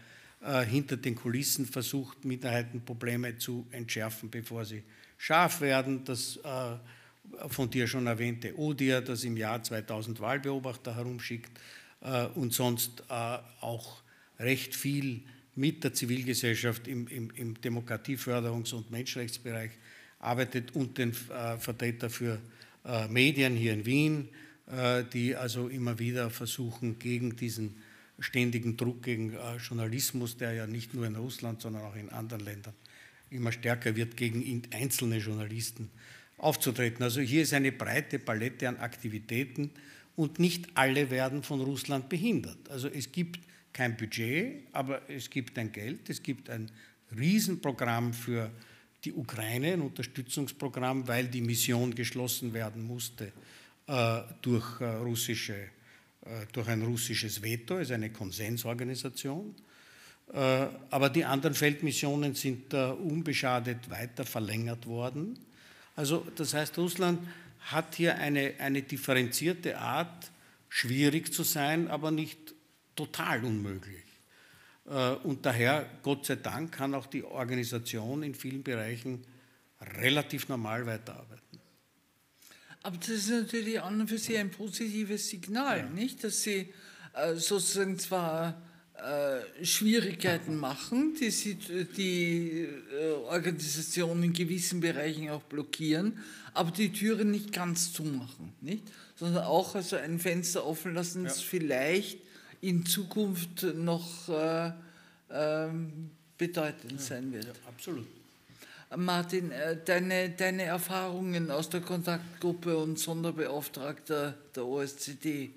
[0.48, 4.82] äh, hinter den Kulissen versucht, Minderheitenprobleme zu entschärfen, bevor sie
[5.18, 6.06] scharf werden.
[6.06, 11.52] Das äh, von dir schon erwähnte ODIR, das im Jahr 2000 Wahlbeobachter herumschickt
[12.00, 14.02] äh, und sonst auch
[14.40, 15.24] recht viel
[15.56, 19.72] mit der Zivilgesellschaft im, im, im Demokratieförderungs- und Menschenrechtsbereich
[20.20, 22.40] arbeitet und den Vertreter für
[23.10, 24.30] Medien hier in Wien,
[25.14, 27.76] die also immer wieder versuchen, gegen diesen
[28.19, 32.43] ständigen Druck gegen äh, Journalismus, der ja nicht nur in Russland, sondern auch in anderen
[32.43, 32.73] Ländern
[33.30, 35.89] immer stärker wird, gegen einzelne Journalisten
[36.38, 37.03] aufzutreten.
[37.03, 39.71] Also hier ist eine breite Palette an Aktivitäten
[40.15, 42.69] und nicht alle werden von Russland behindert.
[42.69, 43.39] Also es gibt
[43.73, 46.71] kein Budget, aber es gibt ein Geld, es gibt ein
[47.17, 48.51] Riesenprogramm für
[49.03, 53.32] die Ukraine, ein Unterstützungsprogramm, weil die Mission geschlossen werden musste
[53.88, 55.69] äh, durch äh, russische
[56.52, 59.56] durch ein russisches Veto, ist eine Konsensorganisation.
[60.34, 65.40] Äh, aber die anderen Feldmissionen sind unbeschadet weiter verlängert worden.
[65.96, 67.20] Also das heißt, Russland
[67.60, 70.32] hat hier eine, eine differenzierte Art,
[70.70, 72.54] schwierig zu sein, aber nicht
[72.96, 74.04] total unmöglich.
[74.86, 79.24] Äh, und daher, Gott sei Dank, kann auch die Organisation in vielen Bereichen
[79.82, 81.47] relativ normal weiterarbeiten.
[82.88, 85.89] Aber das ist natürlich an und für sich ein positives Signal, ja.
[85.89, 86.23] nicht?
[86.23, 86.73] Dass Sie
[87.13, 88.62] äh, sozusagen zwar
[88.95, 92.65] äh, Schwierigkeiten machen, die, sie, die
[92.97, 96.17] äh, Organisation in gewissen Bereichen auch blockieren,
[96.54, 98.84] aber die Türen nicht ganz zumachen, nicht?
[99.17, 101.28] Sondern auch also ein Fenster offen lassen, ja.
[101.28, 102.19] das vielleicht
[102.62, 104.71] in Zukunft noch äh,
[105.30, 107.00] ähm, bedeutend ja.
[107.00, 107.54] sein wird.
[107.67, 108.08] Absolut.
[108.95, 115.50] Martin, äh, deine, deine Erfahrungen aus der Kontaktgruppe und Sonderbeauftragter der OSZE.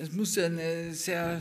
[0.00, 1.40] Es muss ja eine sehr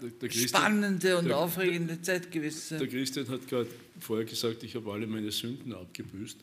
[0.00, 2.78] der, der spannende und der, aufregende Zeit gewesen sein.
[2.80, 6.38] Der Christian hat gerade vorher gesagt, ich habe alle meine Sünden abgebüßt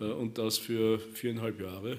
[0.00, 1.98] äh, und das für viereinhalb Jahre.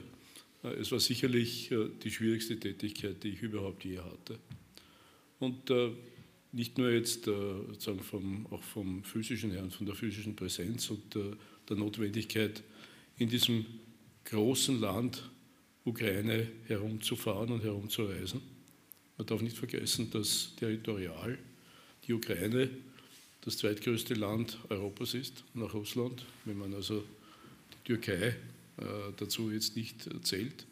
[0.63, 1.71] Äh, es war sicherlich
[2.04, 4.39] die schwierigste Tätigkeit, die ich überhaupt je hatte.
[5.39, 5.69] Und
[6.54, 10.89] nicht nur jetzt äh, sozusagen vom, auch vom physischen her und von der physischen Präsenz
[10.89, 11.32] und äh,
[11.68, 12.63] der Notwendigkeit,
[13.18, 13.66] in diesem
[14.26, 15.30] großen Land
[15.84, 18.42] Ukraine herumzufahren und herumzureisen.
[19.18, 21.38] Man darf nicht vergessen, dass territorial
[22.08, 22.70] die Ukraine
[23.42, 27.04] das zweitgrößte Land Europas ist, nach Russland, wenn man also
[27.74, 28.36] die Türkei äh,
[29.18, 30.66] dazu jetzt nicht zählt.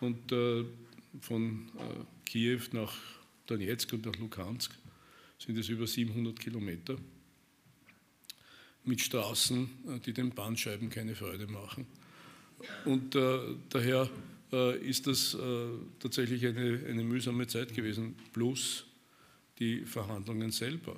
[0.00, 0.64] Und äh,
[1.20, 2.94] von äh, Kiew nach
[3.46, 4.72] Donetsk und nach Lukansk
[5.38, 6.96] sind es über 700 Kilometer
[8.84, 11.86] mit Straßen, äh, die den Bandscheiben keine Freude machen.
[12.84, 14.08] Und äh, daher
[14.52, 15.38] äh, ist das äh,
[16.00, 18.86] tatsächlich eine, eine mühsame Zeit gewesen, plus
[19.58, 20.96] die Verhandlungen selber.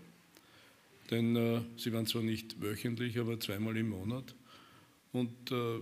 [1.10, 4.34] Denn äh, sie waren zwar nicht wöchentlich, aber zweimal im Monat.
[5.12, 5.78] Und äh,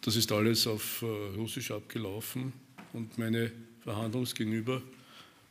[0.00, 2.52] das ist alles auf Russisch abgelaufen.
[2.92, 4.80] Und meine Verhandlungsgegenüber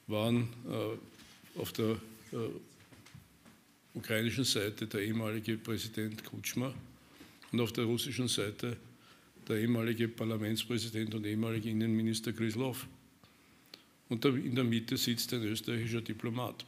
[0.08, 1.92] waren äh, auf der
[2.32, 2.38] äh,
[3.94, 6.74] ukrainischen Seite der ehemalige Präsident Kutschma
[7.52, 8.78] und auf der russischen Seite
[9.48, 12.88] der ehemalige Parlamentspräsident und ehemalige Innenminister Grislov.
[14.10, 16.66] Und in der Mitte sitzt ein österreichischer Diplomat.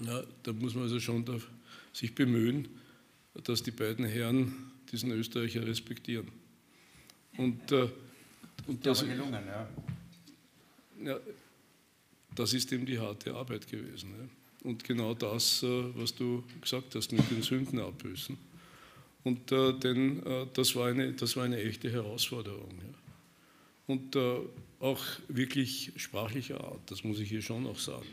[0.00, 1.24] Ja, da muss man also schon
[1.92, 2.68] sich bemühen,
[3.44, 6.28] dass die beiden Herren diesen Österreicher respektieren.
[7.36, 7.88] Und, äh,
[8.66, 9.68] und das, gelungen, ja.
[11.04, 11.18] Ja.
[12.34, 14.10] Das ist eben die harte Arbeit gewesen.
[14.10, 14.28] Ja.
[14.68, 18.36] Und genau das, äh, was du gesagt hast, mit den Sünden abbüßen.
[19.24, 22.70] Und äh, denn, äh, das, war eine, das war eine echte Herausforderung.
[22.78, 23.94] Ja.
[23.94, 24.40] Und äh,
[24.80, 28.06] auch wirklich sprachlicher Art, das muss ich hier schon auch sagen.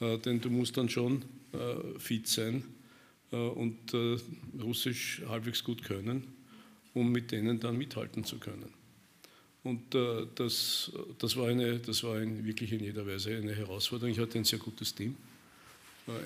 [0.00, 0.14] Ja.
[0.14, 2.64] Äh, denn du musst dann schon äh, fit sein
[3.32, 3.94] und
[4.60, 6.26] Russisch halbwegs gut können,
[6.94, 8.74] um mit denen dann mithalten zu können.
[9.62, 9.94] Und
[10.36, 14.12] das, das, war, eine, das war ein, wirklich in jeder Weise eine Herausforderung.
[14.12, 15.16] Ich hatte ein sehr gutes Team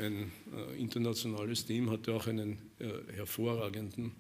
[0.01, 4.13] ein äh, internationales Team, hatte auch einen äh, hervorragenden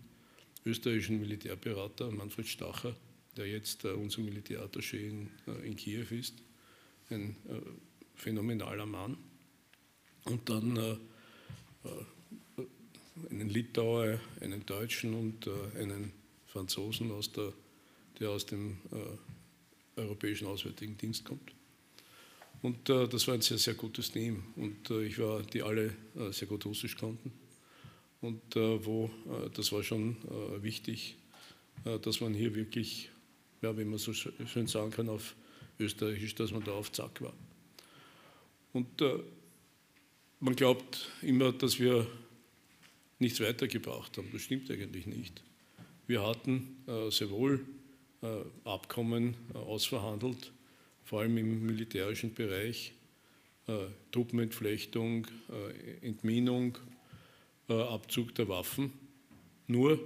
[0.66, 2.94] österreichischen Militärberater, Manfred Stacher,
[3.36, 5.28] der jetzt äh, unser Militärattaché in,
[5.64, 6.34] in Kiew ist.
[7.10, 7.36] Ein
[8.14, 9.18] phänomenaler Mann.
[10.24, 10.98] Und dann
[13.30, 15.46] einen Litauer, einen Deutschen und
[15.78, 16.12] einen
[16.46, 17.52] Franzosen, aus der,
[18.20, 18.78] der aus dem
[19.96, 21.52] Europäischen Auswärtigen Dienst kommt.
[22.64, 24.42] Und äh, das war ein sehr, sehr gutes Team.
[24.56, 27.30] Und äh, ich war, die alle äh, sehr gut Russisch konnten.
[28.22, 31.16] Und äh, wo, äh, das war schon äh, wichtig,
[32.02, 33.10] dass man hier wirklich,
[33.60, 35.34] ja, wie man so schön sagen kann, auf
[35.78, 37.34] Österreichisch, dass man da auf Zack war.
[38.72, 39.02] Und
[40.38, 42.06] man glaubt immer, dass wir
[43.18, 44.30] nichts weitergebracht haben.
[44.32, 45.42] Das stimmt eigentlich nicht.
[46.06, 46.76] Wir hatten
[47.10, 47.66] sehr wohl
[48.64, 50.52] Abkommen ausverhandelt,
[51.04, 52.92] vor allem im militärischen Bereich,
[53.66, 56.76] äh, Truppenentflechtung, äh, Entminung,
[57.68, 58.92] äh, Abzug der Waffen.
[59.66, 59.98] Nur,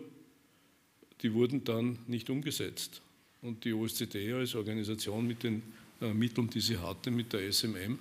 [1.22, 3.02] die wurden dann nicht umgesetzt.
[3.42, 5.62] Und die OSZE als Organisation mit den
[6.00, 7.98] äh, Mitteln, die sie hatte, mit der SMM,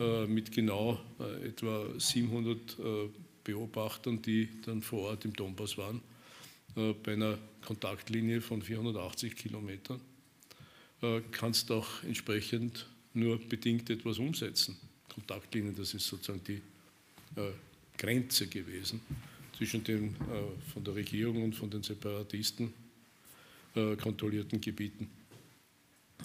[0.00, 2.76] äh, mit genau äh, etwa 700
[3.44, 6.00] Beobachtern, die dann vor Ort im Donbass waren,
[6.74, 10.00] bei einer Kontaktlinie von 480 Kilometern,
[11.02, 14.76] äh, kannst auch entsprechend nur bedingt etwas umsetzen.
[15.08, 16.60] Kontaktlinien, das ist sozusagen die
[17.40, 17.52] äh,
[17.96, 19.00] Grenze gewesen
[19.56, 22.72] zwischen den äh, von der Regierung und von den Separatisten
[23.72, 25.08] kontrollierten Gebieten.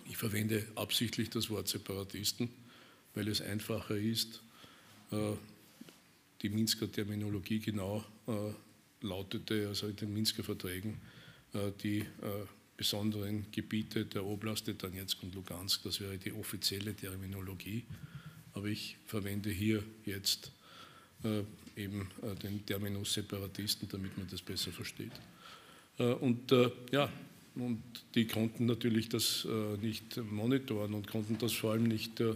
[0.09, 2.49] Ich verwende absichtlich das Wort Separatisten,
[3.13, 4.41] weil es einfacher ist,
[5.11, 8.03] die Minsker Terminologie genau
[9.01, 10.99] lautete, also in den Minsker Verträgen,
[11.83, 12.05] die
[12.77, 15.83] besonderen Gebiete der Oblaste Donetsk und Lugansk.
[15.83, 17.83] Das wäre die offizielle Terminologie.
[18.53, 20.51] Aber ich verwende hier jetzt
[21.23, 21.43] äh,
[21.75, 25.11] eben äh, den Terminus Separatisten, damit man das besser versteht.
[25.97, 27.11] Äh, und äh, ja,
[27.55, 27.81] und
[28.15, 32.35] die konnten natürlich das äh, nicht monitoren und konnten das vor allem nicht äh,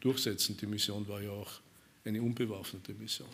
[0.00, 0.56] durchsetzen.
[0.56, 1.50] Die Mission war ja auch
[2.04, 3.28] eine unbewaffnete Mission.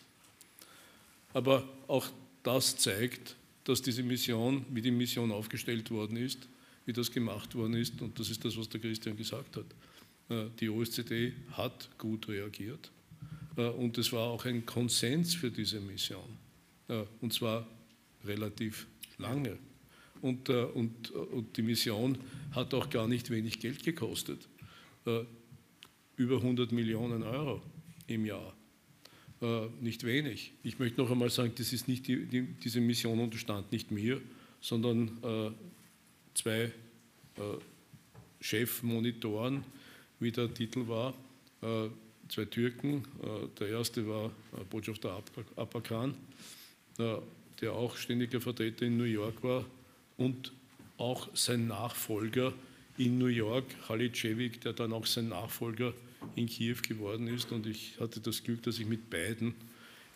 [1.33, 2.09] Aber auch
[2.43, 6.49] das zeigt, dass diese Mission, wie die Mission aufgestellt worden ist,
[6.87, 9.67] wie das gemacht worden ist, und das ist das, was der Christian gesagt hat.
[10.29, 12.91] Äh, die OSZE hat gut reagiert
[13.57, 16.39] äh, und es war auch ein Konsens für diese Mission,
[16.89, 17.67] äh, und zwar
[18.25, 18.87] relativ
[19.19, 19.59] lange.
[20.23, 22.19] Und, und, und die Mission
[22.53, 24.47] hat auch gar nicht wenig Geld gekostet,
[26.17, 27.63] über 100 Millionen Euro
[28.07, 28.55] im Jahr
[29.81, 30.53] nicht wenig.
[30.63, 34.21] Ich möchte noch einmal sagen, das ist nicht die, die, diese Mission unterstand nicht mir,
[34.61, 35.51] sondern äh,
[36.35, 36.73] zwei äh,
[38.41, 39.65] Chefmonitoren,
[40.19, 41.15] wie der Titel war,
[41.63, 41.89] äh,
[42.29, 43.05] zwei Türken.
[43.23, 45.23] Äh, der erste war äh, Botschafter
[45.57, 46.15] Abakan,
[46.99, 49.65] der auch ständiger Vertreter in New York war
[50.19, 50.53] und
[50.99, 52.53] auch sein Nachfolger
[52.99, 55.95] in New York, Khalid Cevik, der dann auch sein Nachfolger
[56.37, 57.53] in Kiew geworden ist.
[57.53, 59.55] Und ich hatte das Glück, dass ich mit beiden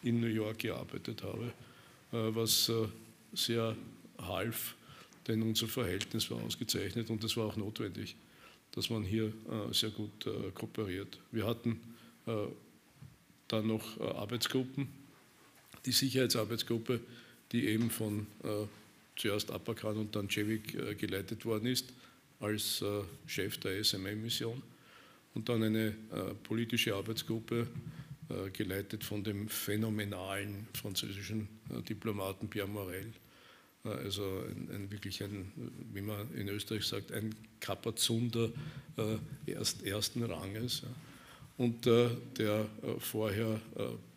[0.05, 1.47] in New York gearbeitet habe,
[2.13, 2.87] äh, was äh,
[3.33, 3.77] sehr
[4.19, 4.77] half,
[5.27, 8.15] denn unser Verhältnis war ausgezeichnet und es war auch notwendig,
[8.73, 11.19] dass man hier äh, sehr gut kooperiert.
[11.33, 11.81] Wir hatten
[13.49, 14.89] dann noch Arbeitsgruppen,
[15.85, 17.01] die Sicherheitsarbeitsgruppe,
[17.53, 18.27] die eben von
[19.15, 21.93] zuerst Apakan und dann Cevik geleitet worden ist,
[22.41, 22.83] als
[23.27, 24.63] Chef der SMM-Mission
[25.35, 27.67] und dann eine äh, politische Arbeitsgruppe,
[28.31, 33.13] äh, geleitet von dem phänomenalen französischen äh, Diplomaten Pierre Morel.
[33.85, 35.53] Äh, also ein, ein, wirklich ein,
[35.93, 38.49] wie man in Österreich sagt, ein Kapazunder
[38.97, 40.81] äh, erst, ersten Ranges.
[40.83, 40.89] Ja.
[41.57, 42.09] Und äh,
[42.39, 42.67] der
[42.99, 43.61] vorher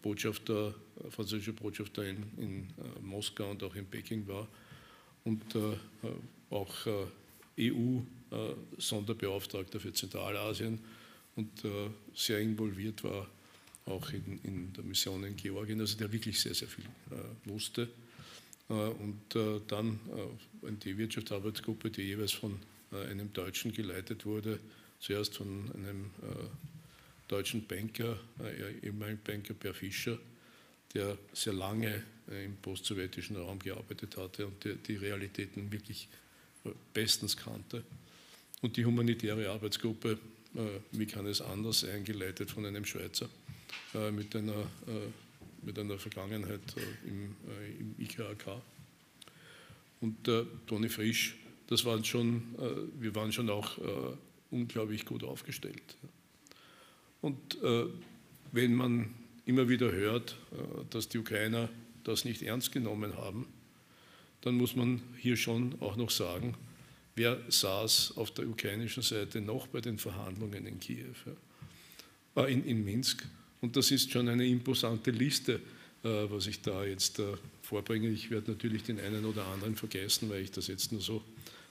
[0.02, 0.74] Botschafter,
[1.10, 2.68] französische Botschafter in, in
[3.02, 4.48] Moskau und auch in Peking war
[5.24, 5.44] und
[6.50, 6.74] auch
[7.60, 10.80] EU-Sonderbeauftragter für Zentralasien
[11.38, 13.28] und äh, sehr involviert war,
[13.86, 17.88] auch in, in, der Mission in Georgien, also der wirklich sehr, sehr viel äh, wusste
[18.70, 19.34] und
[19.70, 19.98] dann
[20.84, 22.60] die Wirtschaftsarbeitsgruppe, die jeweils von
[22.92, 24.60] einem Deutschen geleitet wurde,
[25.00, 26.12] zuerst von einem
[27.30, 28.20] deutschen Banker,
[28.84, 30.18] ehemaligen Banker Per Fischer,
[30.94, 36.10] der sehr lange im postsowjetischen Raum gearbeitet hatte und die Realitäten wirklich
[36.94, 37.86] bestens kannte.
[38.62, 40.20] Und die humanitäre Arbeitsgruppe,
[40.92, 43.30] wie kann es anders, eingeleitet von einem Schweizer
[44.12, 44.66] mit einer
[45.68, 48.62] mit einer Vergangenheit äh, im, äh, im IKAK.
[50.00, 51.36] Und äh, Toni Frisch,
[51.68, 52.56] das waren schon,
[52.98, 53.78] wir waren schon auch
[54.52, 55.98] unglaublich gut aufgestellt.
[57.20, 57.58] Und
[58.54, 59.14] wenn man
[59.46, 60.38] immer wieder hört,
[60.92, 61.68] dass die Ukrainer
[62.06, 63.48] das nicht ernst genommen haben,
[64.40, 66.56] dann muss man hier schon auch noch sagen,
[67.18, 71.16] wer saß auf der ukrainischen Seite noch bei den Verhandlungen in Kiew,
[72.48, 73.28] in, in Minsk.
[73.60, 75.60] Und das ist schon eine imposante Liste,
[76.04, 77.24] äh, was ich da jetzt äh,
[77.64, 78.08] vorbringe.
[78.10, 81.24] Ich werde natürlich den einen oder anderen vergessen, weil ich das jetzt nur so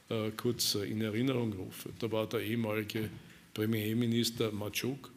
[0.09, 1.91] äh, kurz in Erinnerung rufe.
[2.01, 3.09] Da war der ehemalige
[3.55, 5.11] Premierminister Matschuk,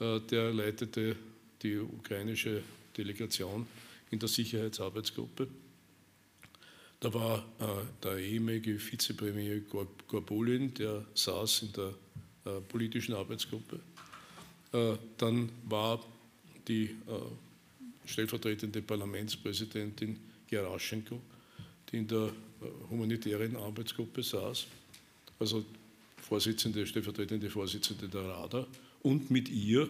[0.00, 1.14] der leitete
[1.62, 2.62] die ukrainische
[2.96, 3.66] Delegation
[4.10, 5.46] in der Sicherheitsarbeitsgruppe.
[7.06, 7.44] Da war
[8.02, 9.60] der ehemalige Vizepremier
[10.08, 13.78] Gorbulin, der saß in der politischen Arbeitsgruppe.
[14.72, 16.04] Äh, dann war
[16.66, 16.96] die äh,
[18.06, 21.20] stellvertretende Parlamentspräsidentin Geraschenko,
[21.92, 24.66] die in der äh, humanitären Arbeitsgruppe saß,
[25.38, 25.64] also
[26.20, 28.66] Vorsitzende, stellvertretende Vorsitzende der RADA,
[29.04, 29.88] und mit ihr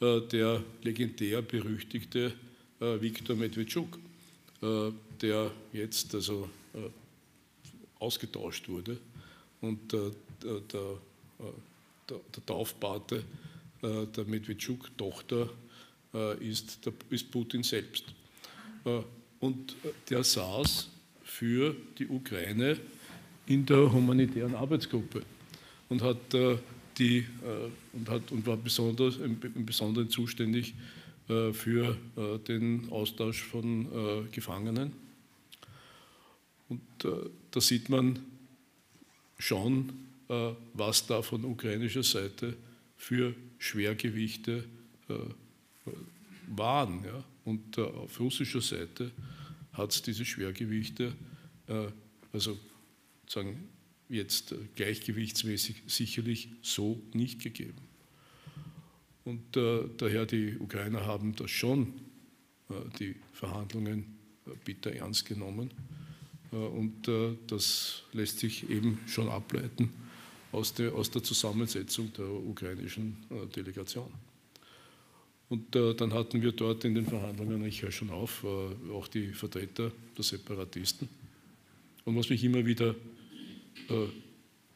[0.00, 2.32] der legendär berüchtigte
[2.78, 3.98] Viktor Medvedchuk,
[5.22, 6.48] der jetzt also
[7.98, 8.98] ausgetauscht wurde
[9.60, 10.10] und der,
[10.42, 13.24] der, der Taufpate
[13.82, 15.48] äh, der Medvedchuk-Tochter
[16.12, 18.04] äh, ist, ist Putin selbst.
[18.84, 19.00] Äh,
[19.40, 19.76] und
[20.10, 20.88] der saß
[21.22, 22.76] für die Ukraine
[23.46, 25.22] in der humanitären Arbeitsgruppe
[25.88, 26.18] und hat
[26.98, 27.24] die
[27.92, 30.74] und, hat, und war besonders, im, Besonderen zuständig
[31.26, 31.96] für
[32.48, 34.92] den Austausch von Gefangenen.
[36.68, 36.82] Und
[37.50, 38.18] da sieht man
[39.38, 39.92] schon,
[40.74, 42.56] was da von ukrainischer Seite
[42.96, 44.64] für Schwergewichte
[45.08, 45.14] äh,
[46.48, 47.04] waren.
[47.04, 47.24] Ja?
[47.44, 49.10] Und äh, auf russischer Seite
[49.72, 51.14] hat es diese Schwergewichte,
[51.66, 51.86] äh,
[52.32, 52.58] also
[53.26, 53.68] sagen
[54.08, 57.78] jetzt gleichgewichtsmäßig sicherlich so nicht gegeben.
[59.24, 61.92] Und äh, daher die Ukrainer haben das schon,
[62.70, 64.16] äh, die Verhandlungen
[64.46, 65.70] äh, bitter ernst genommen.
[66.50, 67.10] Und
[67.46, 69.92] das lässt sich eben schon ableiten
[70.52, 74.10] aus der, aus der Zusammensetzung der ukrainischen äh, Delegation.
[75.48, 79.08] Und äh, dann hatten wir dort in den Verhandlungen, ich höre schon auf, äh, auch
[79.08, 81.08] die Vertreter der Separatisten.
[82.04, 82.94] Und was mich immer wieder
[83.88, 84.06] äh,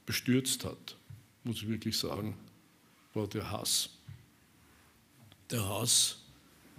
[0.07, 0.97] bestürzt hat,
[1.45, 2.35] muss ich wirklich sagen,
[3.15, 3.91] war der Hass.
[5.51, 6.19] Der Hass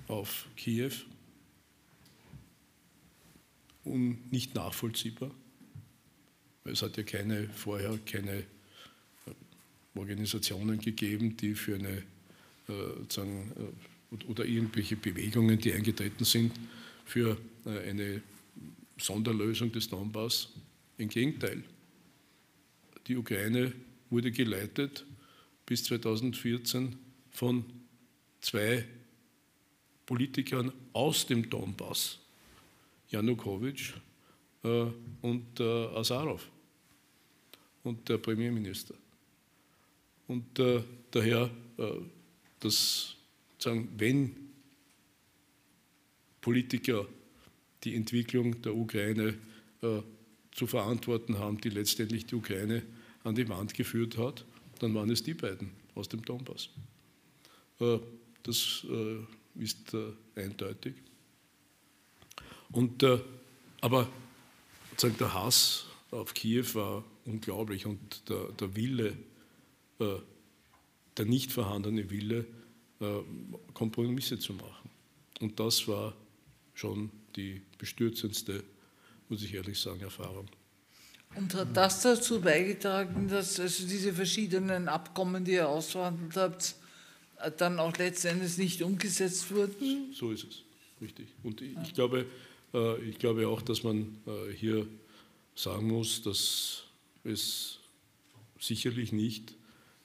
[0.07, 0.91] auf Kiew,
[3.83, 5.31] und nicht nachvollziehbar.
[6.65, 8.45] Es hat ja keine, vorher keine
[9.95, 12.03] Organisationen gegeben, die für eine,
[12.67, 16.53] äh, sagen, äh, oder irgendwelche Bewegungen, die eingetreten sind,
[17.05, 18.21] für äh, eine
[18.97, 20.49] Sonderlösung des Donbass.
[20.97, 21.63] Im Gegenteil,
[23.07, 23.73] die Ukraine
[24.09, 25.05] wurde geleitet
[25.65, 26.95] bis 2014
[27.31, 27.65] von
[28.41, 28.85] zwei
[30.05, 32.19] Politikern aus dem Donbass,
[33.13, 33.93] Janukowitsch
[34.63, 34.85] äh,
[35.21, 36.49] und äh, Azarov
[37.83, 38.95] und der Premierminister.
[40.27, 41.83] Und äh, daher, äh,
[42.59, 43.15] dass,
[43.59, 44.35] sagen, wenn
[46.41, 47.07] Politiker
[47.83, 49.37] die Entwicklung der Ukraine
[49.81, 50.01] äh,
[50.51, 52.83] zu verantworten haben, die letztendlich die Ukraine
[53.23, 54.43] an die Wand geführt hat,
[54.79, 56.69] dann waren es die beiden aus dem Donbass.
[57.79, 57.99] Äh,
[58.43, 58.85] das
[59.55, 59.95] ist
[60.35, 60.95] eindeutig.
[62.73, 63.05] Und,
[63.81, 64.09] aber
[64.97, 69.17] sagen, der Hass auf Kiew war unglaublich und der, der Wille,
[69.99, 70.15] äh,
[71.17, 72.45] der nicht vorhandene Wille,
[72.99, 73.05] äh,
[73.73, 74.89] Kompromisse zu machen.
[75.39, 76.13] Und das war
[76.73, 78.63] schon die bestürzendste,
[79.29, 80.47] muss ich ehrlich sagen, Erfahrung.
[81.35, 86.75] Und hat das dazu beigetragen, dass also diese verschiedenen Abkommen, die ihr ausverhandelt habt,
[87.39, 90.13] äh, dann auch letztendlich nicht umgesetzt wurden?
[90.13, 90.63] So ist es,
[91.01, 91.27] richtig.
[91.41, 92.27] Und ich glaube,
[93.05, 94.17] ich glaube auch, dass man
[94.55, 94.87] hier
[95.55, 96.83] sagen muss, dass
[97.23, 97.79] es
[98.59, 99.55] sicherlich nicht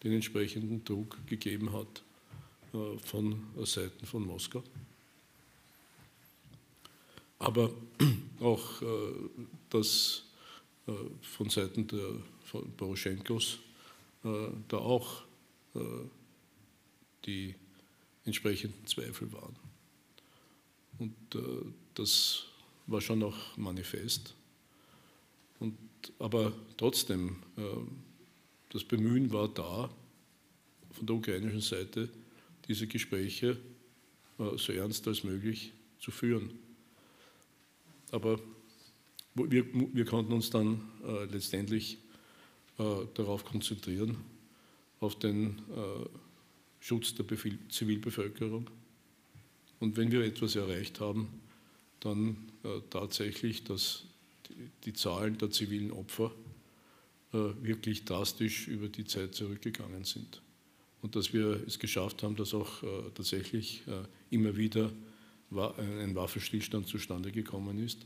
[0.03, 2.03] den entsprechenden Druck gegeben hat
[2.73, 4.62] äh, von Seiten von Moskau.
[7.39, 7.73] Aber
[8.41, 8.83] auch,
[9.71, 10.25] dass
[11.23, 13.59] von Seiten der von Poroschenkos
[14.23, 15.23] da auch
[17.25, 17.55] die
[18.25, 19.55] entsprechenden Zweifel waren.
[20.99, 21.14] Und
[21.95, 22.47] das
[22.89, 24.34] war schon auch manifest.
[25.61, 25.76] Und,
[26.18, 27.36] aber trotzdem,
[28.70, 29.91] das Bemühen war da,
[30.99, 32.09] von der ukrainischen Seite
[32.66, 33.57] diese Gespräche
[34.39, 36.51] äh, so ernst als möglich zu führen.
[38.11, 38.41] Aber
[39.34, 41.99] wir, wir konnten uns dann äh, letztendlich
[42.78, 42.84] äh,
[43.14, 44.16] darauf konzentrieren,
[45.01, 45.62] auf den
[46.80, 47.24] Schutz der
[47.68, 48.68] Zivilbevölkerung.
[49.78, 51.28] Und wenn wir etwas erreicht haben,
[52.01, 52.36] dann
[52.91, 54.05] tatsächlich, dass
[54.85, 56.33] die Zahlen der zivilen Opfer
[57.33, 60.41] wirklich drastisch über die Zeit zurückgegangen sind
[61.03, 64.05] und dass wir es geschafft haben, dass auch äh, tatsächlich äh,
[64.35, 64.93] immer wieder
[65.51, 68.05] ein Waffenstillstand zustande gekommen ist.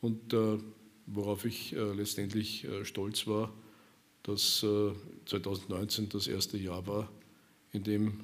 [0.00, 0.56] Und äh,
[1.04, 3.52] worauf ich letztendlich stolz war,
[4.22, 4.64] dass
[5.26, 7.12] 2019 das erste Jahr war,
[7.72, 8.20] in dem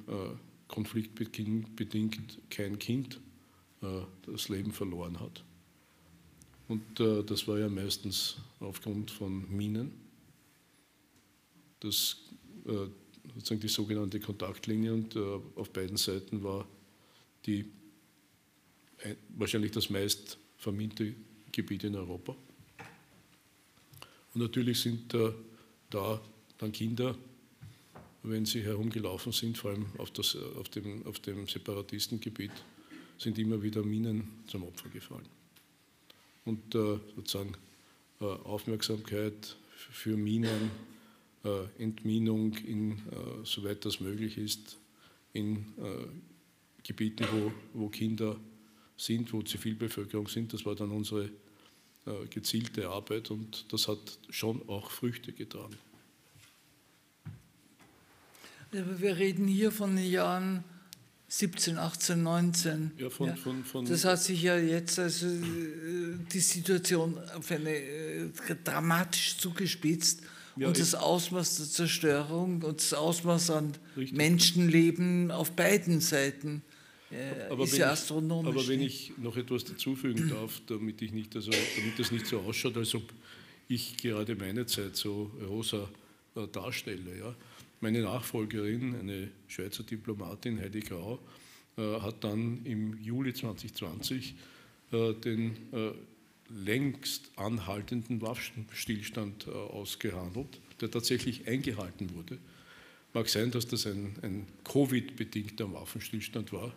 [0.67, 3.19] konfliktbedingt kein Kind
[4.25, 5.43] das Leben verloren hat.
[6.67, 9.91] Und das war ja meistens aufgrund von Minen.
[11.79, 12.17] Das
[13.33, 16.67] sozusagen die sogenannte Kontaktlinie und äh, auf beiden Seiten war
[17.45, 17.65] die
[18.99, 21.13] äh, wahrscheinlich das meist verminte
[21.51, 22.35] Gebiet in Europa.
[24.33, 25.31] Und natürlich sind äh,
[25.89, 26.21] da
[26.57, 27.15] dann Kinder,
[28.23, 32.51] wenn sie herumgelaufen sind, vor allem auf, das, auf, dem, auf dem Separatistengebiet,
[33.17, 35.27] sind immer wieder Minen zum Opfer gefallen.
[36.45, 37.53] Und äh, sozusagen
[38.21, 40.71] äh, Aufmerksamkeit für Minen
[41.47, 42.95] äh, Entminung, in, äh,
[43.43, 44.77] soweit das möglich ist,
[45.33, 46.07] in äh,
[46.83, 48.35] Gebieten, wo, wo Kinder
[48.97, 50.51] sind, wo Zivilbevölkerung sind.
[50.53, 51.29] Das war dann unsere
[52.29, 53.99] gezielte Arbeit und das hat
[54.29, 55.75] schon auch Früchte getragen.
[58.71, 60.63] Wir reden hier von den Jahren
[61.29, 62.91] 17, 18, 19.
[62.97, 63.35] Ja, von, ja.
[63.35, 68.31] Von, von das hat sich ja jetzt also die Situation auf eine
[68.63, 70.21] dramatisch zugespitzt
[70.55, 74.17] ja, und das Ausmaß der Zerstörung und das Ausmaß an richtig.
[74.17, 76.63] Menschenleben auf beiden Seiten
[77.11, 78.53] äh, aber ist ja astronomisch.
[78.53, 82.39] aber wenn ich noch etwas dazufügen darf, damit, ich nicht, also, damit das nicht so
[82.39, 83.03] ausschaut, als ob
[83.69, 85.89] ich gerade meine Zeit so rosa
[86.35, 87.17] äh, darstelle.
[87.17, 87.35] Ja.
[87.79, 91.19] Meine Nachfolgerin, eine Schweizer Diplomatin, Heidi Grau,
[91.77, 94.33] äh, hat dann im Juli 2020
[94.91, 95.91] äh, den äh,
[96.49, 102.37] längst anhaltenden Waffenstillstand ausgehandelt, der tatsächlich eingehalten wurde.
[103.13, 106.73] Mag sein, dass das ein, ein Covid-bedingter Waffenstillstand war,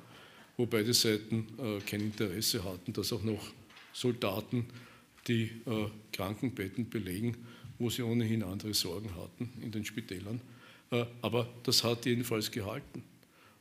[0.56, 1.46] wo beide Seiten
[1.86, 3.52] kein Interesse hatten, dass auch noch
[3.92, 4.66] Soldaten
[5.28, 5.52] die
[6.12, 7.36] Krankenbetten belegen,
[7.78, 10.40] wo sie ohnehin andere Sorgen hatten in den Spitälern.
[10.90, 13.02] Äh, aber das hat jedenfalls gehalten.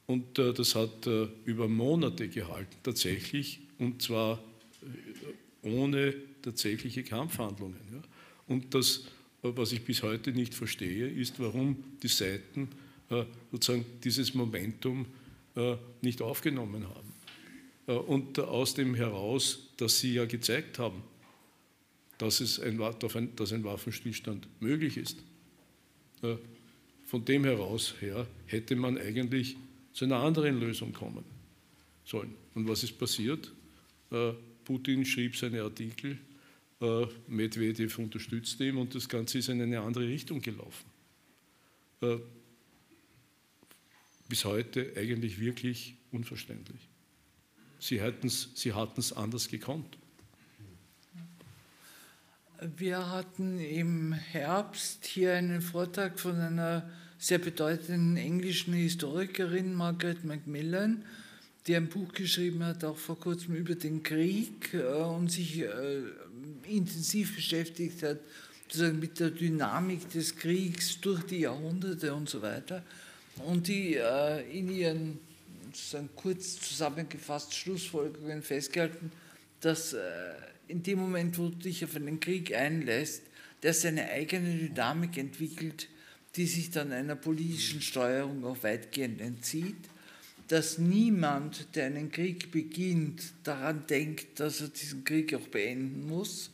[0.07, 4.43] Und äh, das hat äh, über Monate gehalten, tatsächlich, und zwar
[5.61, 7.77] ohne tatsächliche Kampfhandlungen.
[8.47, 9.03] Und das,
[9.41, 12.69] was ich bis heute nicht verstehe, ist, warum die Seiten
[13.51, 15.05] sozusagen dieses Momentum
[16.01, 18.03] nicht aufgenommen haben.
[18.05, 21.03] Und aus dem heraus, dass sie ja gezeigt haben,
[22.17, 22.79] dass, es ein,
[23.35, 25.17] dass ein Waffenstillstand möglich ist.
[27.09, 29.57] Von dem heraus her hätte man eigentlich
[29.93, 31.25] zu einer anderen Lösung kommen
[32.05, 32.35] sollen.
[32.53, 33.51] Und was ist passiert?
[34.11, 34.33] Äh,
[34.63, 36.19] Putin schrieb seine Artikel,
[36.79, 40.85] äh, Medvedev unterstützte ihn und das Ganze ist in eine andere Richtung gelaufen.
[42.01, 42.17] Äh,
[44.27, 46.87] bis heute eigentlich wirklich unverständlich.
[47.79, 47.99] Sie,
[48.53, 49.97] sie hatten es anders gekonnt.
[52.61, 61.05] Wir hatten im Herbst hier einen Vortrag von einer sehr bedeutenden englischen Historikerin, Margaret Macmillan,
[61.67, 66.01] die ein Buch geschrieben hat, auch vor kurzem über den Krieg äh, und sich äh,
[66.67, 68.19] intensiv beschäftigt hat
[68.93, 72.83] mit der Dynamik des Kriegs durch die Jahrhunderte und so weiter.
[73.45, 75.19] Und die äh, in ihren
[75.73, 79.11] sozusagen kurz zusammengefasst Schlussfolgerungen festgehalten,
[79.61, 79.95] dass
[80.69, 83.23] in dem Moment, wo du dich auf einen Krieg einlässt,
[83.61, 85.89] der seine eigene Dynamik entwickelt,
[86.37, 89.75] die sich dann einer politischen Steuerung auch weitgehend entzieht
[90.49, 96.49] dass niemand, der einen Krieg beginnt, daran denkt, dass er diesen Krieg auch beenden muss.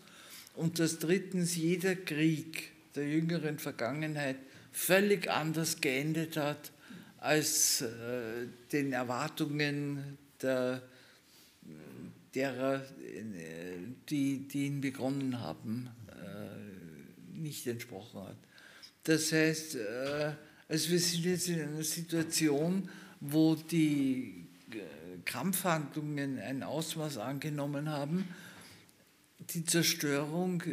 [0.54, 4.36] Und dass drittens jeder Krieg der jüngeren Vergangenheit
[4.74, 6.72] völlig anders geendet hat
[7.20, 10.82] als äh, den Erwartungen der,
[12.36, 13.78] derer, äh,
[14.10, 18.38] die, die ihn begonnen haben, äh, nicht entsprochen hat.
[19.04, 20.32] Das heißt, äh,
[20.68, 24.46] also wir sind jetzt in einer Situation, wo die
[25.24, 28.28] Kampfhandlungen ein Ausmaß angenommen haben,
[29.52, 30.64] die Zerstörung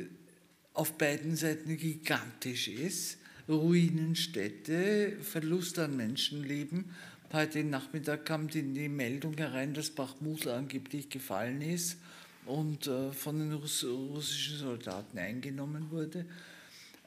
[0.74, 3.18] auf beiden Seiten gigantisch ist.
[3.48, 6.90] Ruinenstädte, Verlust an Menschenleben.
[7.34, 11.96] Heute Nachmittag kam die, die Meldung herein, dass Bachmut angeblich gefallen ist
[12.44, 16.26] und äh, von den Russ russischen Soldaten eingenommen wurde.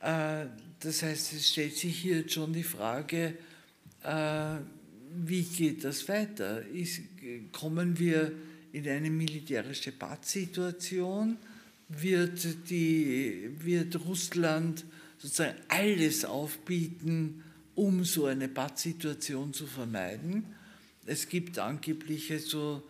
[0.02, 0.48] Äh,
[0.80, 3.38] das heißt, es stellt sich hier jetzt schon die Frage,
[4.02, 4.56] äh,
[5.16, 6.66] wie geht das weiter?
[6.70, 7.02] Ist,
[7.52, 8.32] kommen wir
[8.74, 11.38] in eine militärische Pattsituation?
[11.88, 14.86] Wird, wird Russland
[15.20, 17.44] sozusagen alles aufbieten,
[17.76, 20.46] um so eine Pattsituation zu vermeiden?
[21.06, 22.82] Es gibt angeblich so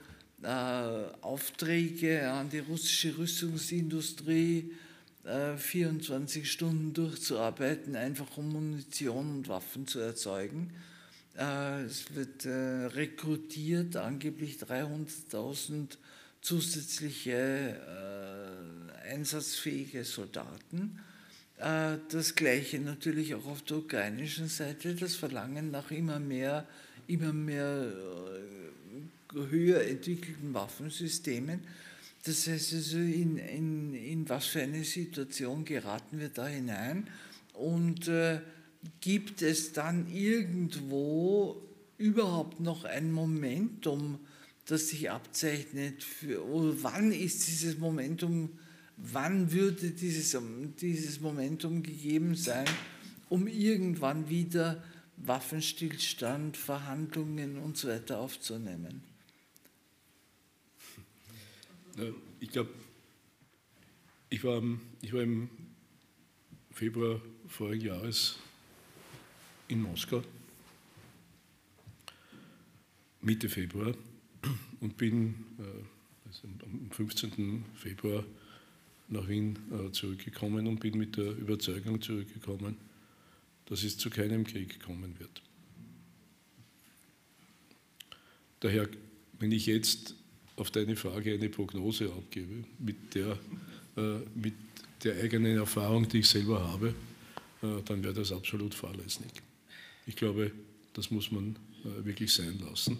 [0.41, 4.71] äh, Aufträge an die russische Rüstungsindustrie,
[5.25, 10.71] äh, 24 Stunden durchzuarbeiten, einfach um Munition und Waffen zu erzeugen.
[11.37, 15.97] Äh, es wird äh, rekrutiert, angeblich 300.000
[16.41, 17.75] zusätzliche
[19.03, 20.99] äh, einsatzfähige Soldaten.
[21.57, 26.67] Das gleiche natürlich auch auf der ukrainischen Seite, das Verlangen nach immer mehr,
[27.07, 27.93] immer mehr
[29.33, 31.61] höher entwickelten Waffensystemen.
[32.25, 37.07] Das heißt also, in, in, in was für eine Situation geraten wir da hinein?
[37.53, 38.39] Und äh,
[38.99, 41.61] gibt es dann irgendwo
[41.97, 44.19] überhaupt noch ein Momentum,
[44.65, 46.03] das sich abzeichnet?
[46.03, 48.49] Für, oder wann ist dieses Momentum,
[48.97, 50.37] wann würde dieses,
[50.79, 52.65] dieses Momentum gegeben sein,
[53.29, 54.83] um irgendwann wieder
[55.17, 59.01] Waffenstillstand, Verhandlungen und so weiter aufzunehmen?
[62.39, 62.71] Ich glaube,
[64.29, 64.61] ich war,
[65.01, 65.49] ich war im
[66.71, 68.37] Februar vorigen Jahres
[69.69, 70.21] in Moskau,
[73.21, 73.93] Mitte Februar,
[74.81, 77.63] und bin äh, also am 15.
[77.75, 78.25] Februar
[79.07, 82.77] nach Wien äh, zurückgekommen und bin mit der Überzeugung zurückgekommen,
[83.65, 85.41] dass es zu keinem Krieg kommen wird.
[88.59, 88.87] Daher,
[89.39, 90.15] wenn ich jetzt
[90.55, 93.37] auf deine Frage eine Prognose abgebe, mit der,
[93.97, 94.53] äh, mit
[95.03, 96.95] der eigenen Erfahrung, die ich selber habe,
[97.61, 99.25] dann wäre das absolut fahrlässig.
[100.05, 100.51] Ich glaube,
[100.93, 102.97] das muss man äh, wirklich sein lassen.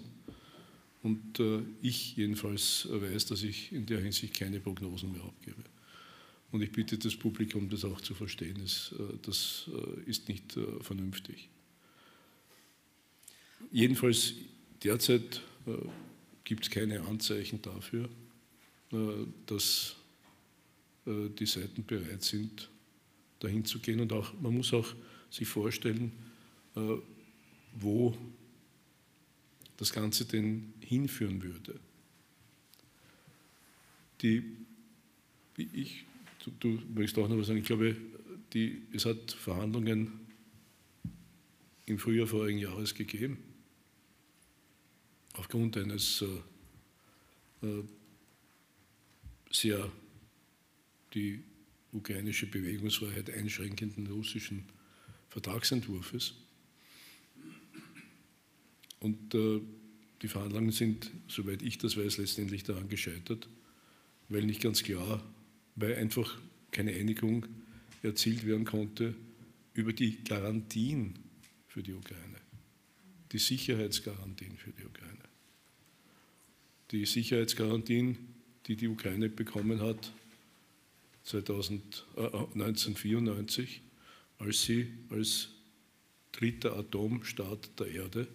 [1.01, 5.64] Und äh, ich jedenfalls weiß, dass ich in der Hinsicht keine Prognosen mehr abgebe.
[6.56, 8.62] Und ich bitte das Publikum, das auch zu verstehen.
[8.62, 9.70] Äh, das
[10.06, 11.49] ist nicht vernünftig.
[13.72, 14.36] Jedenfalls
[14.82, 15.41] derzeit
[16.45, 18.08] gibt es keine Anzeichen dafür,
[19.47, 19.95] dass
[21.06, 22.70] die Seiten bereit sind,
[23.39, 23.99] dahin zu gehen.
[23.99, 24.95] Und auch, man muss auch
[25.30, 26.14] sich vorstellen,
[26.76, 26.97] äh,
[27.74, 28.16] wo
[29.78, 31.80] das Ganze denn hinführen würde.
[34.22, 34.43] Die,
[35.58, 36.06] ich,
[36.46, 37.96] du, du möchtest auch noch was sagen, ich glaube,
[38.54, 40.20] die, es hat Verhandlungen
[41.86, 43.38] im Frühjahr vorigen Jahres gegeben,
[45.34, 46.24] aufgrund eines
[47.62, 47.84] äh, äh,
[49.52, 49.91] sehr
[51.14, 51.43] die
[51.91, 54.64] ukrainische Bewegungsfreiheit einschränkenden russischen
[55.30, 56.34] Vertragsentwurfs.
[59.00, 59.62] Und äh,
[60.22, 63.48] die Verhandlungen sind, soweit ich das weiß, letztendlich daran gescheitert,
[64.30, 65.24] weil nicht ganz klar,
[65.76, 66.38] weil einfach
[66.72, 67.46] keine Einigung
[68.04, 69.16] erzielt werden konnte
[69.74, 71.16] über die Garantien
[71.68, 72.40] für die Ukraine,
[73.32, 75.20] die Sicherheitsgarantien für die Ukraine.
[76.92, 78.18] Die Sicherheitsgarantien,
[78.68, 80.12] die die Ukraine bekommen hat
[81.24, 83.82] 2000, äh, 1994,
[84.38, 85.50] als sie als
[86.32, 88.28] dritter Atomstaat der Erde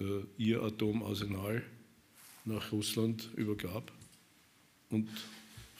[0.00, 1.62] äh, ihr Atomarsenal
[2.44, 3.92] nach Russland übergab
[4.88, 5.08] und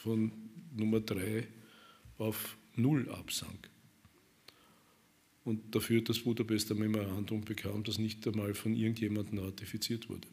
[0.03, 0.31] von
[0.75, 1.47] Nummer drei
[2.17, 3.69] auf null absank.
[5.43, 10.27] Und dafür das Budapester Memorandum bekam, das nicht einmal von irgendjemandem ratifiziert wurde.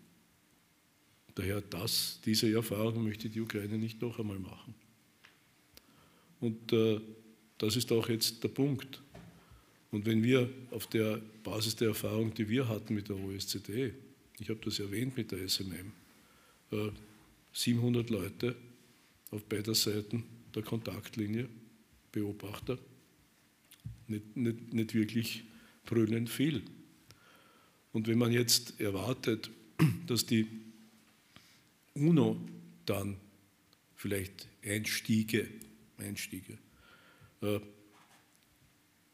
[1.34, 4.74] Daher das, diese Erfahrung möchte die Ukraine nicht noch einmal machen.
[6.40, 7.00] Und äh,
[7.58, 9.00] das ist auch jetzt der Punkt.
[9.90, 13.94] Und wenn wir auf der Basis der Erfahrung, die wir hatten mit der OSZE,
[14.38, 15.92] ich habe das erwähnt mit der SMM,
[17.52, 18.56] 700 äh, Leute
[19.30, 20.24] auf beider Seiten
[20.54, 21.48] der Kontaktlinie,
[22.12, 22.78] Beobachter,
[24.06, 25.44] nicht, nicht, nicht wirklich
[25.84, 26.62] brüllend viel.
[27.92, 29.50] Und wenn man jetzt erwartet,
[30.06, 30.46] dass die
[31.94, 32.40] UNO
[32.86, 33.16] dann
[33.96, 35.48] vielleicht Einstiege,
[35.98, 36.58] Einstiege.
[37.42, 37.60] Äh,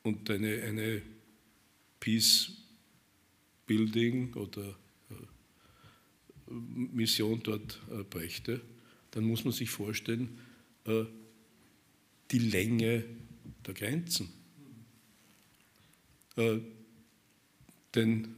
[0.03, 1.03] und eine, eine
[1.99, 2.53] Peace
[3.67, 4.77] Building oder
[5.11, 8.61] äh, Mission dort äh, brächte,
[9.15, 10.29] dann muss man sich vorstellen,
[12.31, 13.05] die Länge
[13.65, 14.29] der Grenzen.
[17.95, 18.29] Denn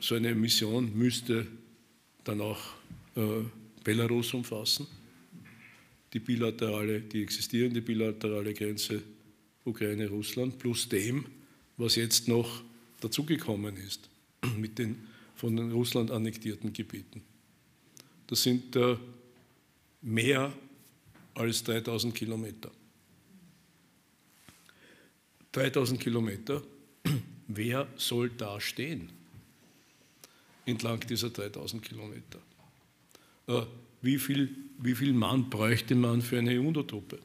[0.00, 1.46] so eine Mission müsste
[2.24, 2.60] dann auch
[3.84, 4.88] Belarus umfassen,
[6.12, 9.02] die bilaterale, die existierende bilaterale Grenze
[9.64, 11.26] Ukraine-Russland, plus dem,
[11.76, 12.64] was jetzt noch
[13.00, 14.08] dazugekommen ist
[14.56, 14.96] mit den
[15.36, 17.22] von Russland annektierten Gebieten.
[18.26, 18.96] Das sind äh,
[20.06, 20.52] mehr
[21.34, 22.70] als 3000 Kilometer.
[25.52, 26.62] 3000 Kilometer,
[27.48, 29.10] wer soll da stehen
[30.64, 32.40] entlang dieser 3000 Kilometer?
[33.46, 33.62] Äh,
[34.02, 37.18] wie, viel, wie viel Mann bräuchte man für eine UNO-Truppe?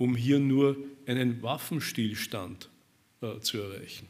[0.00, 2.70] um hier nur einen Waffenstillstand
[3.20, 4.08] äh, zu erreichen.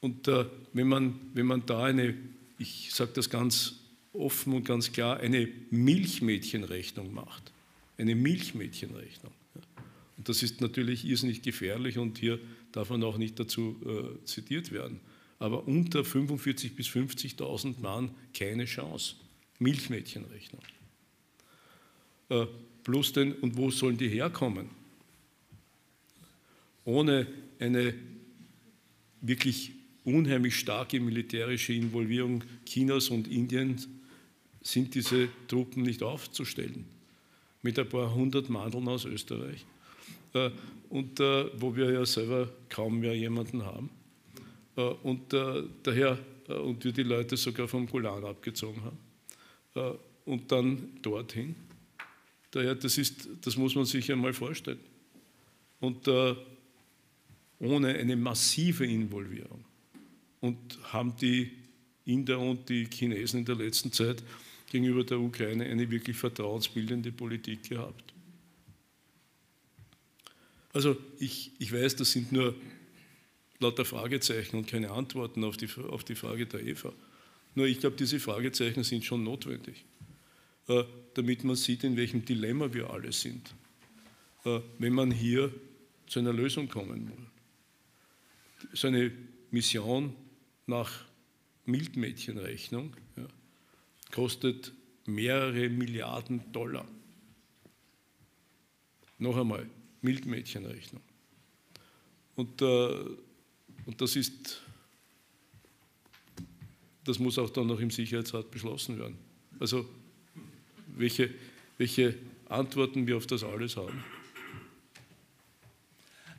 [0.00, 2.16] Und äh, wenn, man, wenn man da eine,
[2.58, 3.76] ich sage das ganz
[4.12, 7.52] offen und ganz klar, eine Milchmädchenrechnung macht,
[7.96, 9.32] eine Milchmädchenrechnung,
[10.20, 12.38] und das ist natürlich irrsinnig gefährlich und hier
[12.72, 15.00] darf man auch nicht dazu äh, zitiert werden,
[15.38, 19.14] aber unter 45.000 bis 50.000 Mann keine Chance.
[19.60, 20.60] Milchmädchenrechnung.
[22.28, 22.44] Äh,
[22.84, 24.68] plus den, und wo sollen die herkommen?
[26.84, 27.26] Ohne
[27.58, 27.94] eine
[29.22, 29.72] wirklich
[30.04, 33.88] unheimlich starke militärische Involvierung Chinas und Indiens
[34.62, 36.84] sind diese Truppen nicht aufzustellen.
[37.62, 39.64] Mit ein paar hundert Mandeln aus Österreich.
[40.32, 40.50] Äh,
[40.88, 43.90] und äh, wo wir ja selber kaum mehr jemanden haben.
[44.76, 45.32] Äh, und
[45.82, 49.98] daher, und wir die Leute sogar vom Golan abgezogen haben.
[50.24, 51.54] Und dann dorthin.
[52.50, 54.80] Daher, das, ist, das muss man sich einmal vorstellen.
[55.78, 59.64] Und ohne eine massive Involvierung.
[60.40, 60.58] Und
[60.92, 61.52] haben die
[62.04, 64.24] Inder und die Chinesen in der letzten Zeit
[64.70, 68.14] gegenüber der Ukraine eine wirklich vertrauensbildende Politik gehabt.
[70.72, 72.54] Also ich, ich weiß, das sind nur
[73.58, 76.92] lauter Fragezeichen und keine Antworten auf die, auf die Frage der Eva.
[77.54, 79.84] Nur ich glaube, diese Fragezeichen sind schon notwendig.
[80.68, 83.52] Äh, damit man sieht, in welchem Dilemma wir alle sind,
[84.44, 85.52] äh, wenn man hier
[86.06, 88.70] zu einer Lösung kommen will.
[88.72, 89.10] So eine
[89.50, 90.14] Mission
[90.66, 91.04] nach
[91.66, 92.94] Mildmädchenrechnung
[94.10, 94.72] kostet
[95.06, 96.86] mehrere Milliarden Dollar.
[99.18, 99.68] Noch einmal,
[100.02, 101.02] Mildmädchenrechnung.
[102.36, 102.64] Und, äh,
[103.86, 104.62] und das ist,
[107.04, 109.18] das muss auch dann noch im Sicherheitsrat beschlossen werden.
[109.58, 109.86] Also
[110.96, 111.30] welche,
[111.76, 112.14] welche
[112.48, 114.02] Antworten wir auf das alles haben.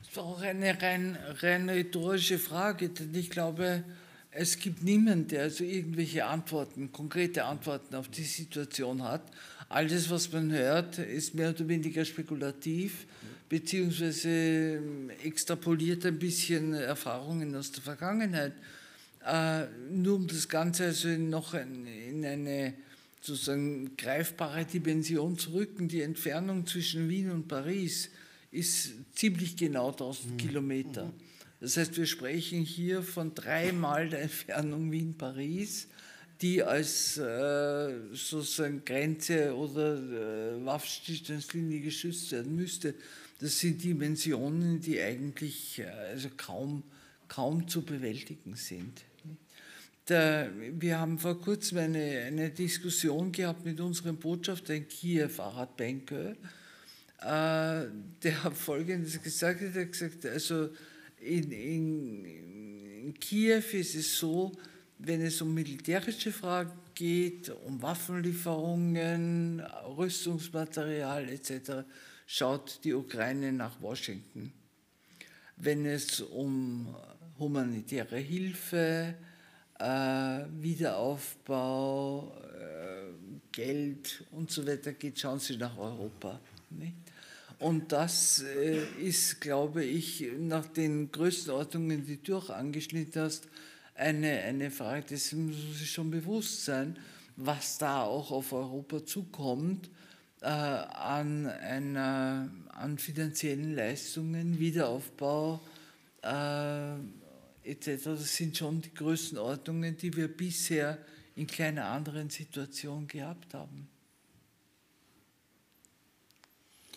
[0.04, 3.84] Das war auch eine rein, rein rhetorische Frage, denn ich glaube,
[4.34, 9.22] es gibt niemanden, der also irgendwelche Antworten, konkrete Antworten auf die Situation hat.
[9.68, 13.06] Alles, was man hört, ist mehr oder weniger spekulativ,
[13.48, 14.80] beziehungsweise
[15.22, 18.54] extrapoliert ein bisschen Erfahrungen aus der Vergangenheit.
[19.26, 22.74] Äh, nur um das Ganze also noch in eine
[23.20, 25.88] sozusagen greifbare Dimension zu rücken.
[25.88, 28.10] Die Entfernung zwischen Wien und Paris
[28.50, 30.36] ist ziemlich genau 1000 mhm.
[30.38, 31.04] Kilometer.
[31.06, 31.12] Mhm.
[31.62, 35.86] Das heißt, wir sprechen hier von dreimal der Entfernung Wien-Paris,
[36.40, 42.96] die als äh, sozusagen Grenze oder äh, Waffenstillstandslinie geschützt werden müsste.
[43.38, 46.82] Das sind Dimensionen, die eigentlich äh, also kaum,
[47.28, 49.00] kaum zu bewältigen sind.
[50.08, 50.50] Der,
[50.80, 56.36] wir haben vor kurzem eine, eine, Diskussion gehabt mit unserem Botschafter in Kiew, Arad Benke,
[57.20, 60.70] äh, der hat Folgendes gesagt, er hat gesagt, also
[61.22, 64.52] in, in, in Kiew ist es so,
[64.98, 69.60] wenn es um militärische Fragen geht, um Waffenlieferungen,
[69.96, 71.84] Rüstungsmaterial etc.,
[72.26, 74.52] schaut die Ukraine nach Washington.
[75.56, 76.94] Wenn es um
[77.38, 79.14] humanitäre Hilfe,
[79.78, 83.12] äh, Wiederaufbau, äh,
[83.50, 86.40] Geld und so weiter geht, schauen Sie nach Europa.
[86.70, 86.94] Nicht?
[87.62, 93.46] Und das äh, ist, glaube ich, nach den Größenordnungen, die du auch angeschnitten hast,
[93.94, 96.98] eine, eine Frage, das muss sich schon bewusst sein,
[97.36, 99.90] was da auch auf Europa zukommt
[100.40, 105.60] äh, an, einer, an finanziellen Leistungen, Wiederaufbau,
[106.22, 106.94] äh,
[107.62, 108.04] etc.
[108.06, 110.98] Das sind schon die Größenordnungen, die wir bisher
[111.36, 113.91] in keiner anderen Situation gehabt haben.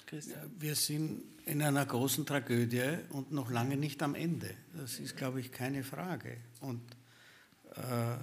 [0.05, 0.51] Christian.
[0.59, 4.51] Wir sind in einer großen Tragödie und noch lange nicht am Ende.
[4.73, 6.37] Das ist, glaube ich, keine Frage.
[6.61, 6.81] Und
[7.75, 8.17] äh,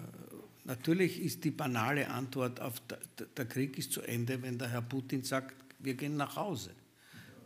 [0.64, 2.98] natürlich ist die banale Antwort auf der,
[3.36, 6.70] der Krieg ist zu Ende, wenn der Herr Putin sagt, wir gehen nach Hause.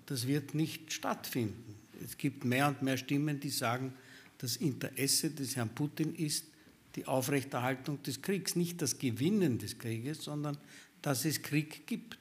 [0.07, 1.75] Das wird nicht stattfinden.
[2.05, 3.95] Es gibt mehr und mehr Stimmen, die sagen,
[4.39, 6.47] das Interesse des Herrn Putin ist
[6.95, 10.59] die Aufrechterhaltung des Kriegs, nicht das Gewinnen des Krieges, sondern
[11.03, 12.19] dass es Krieg gibt.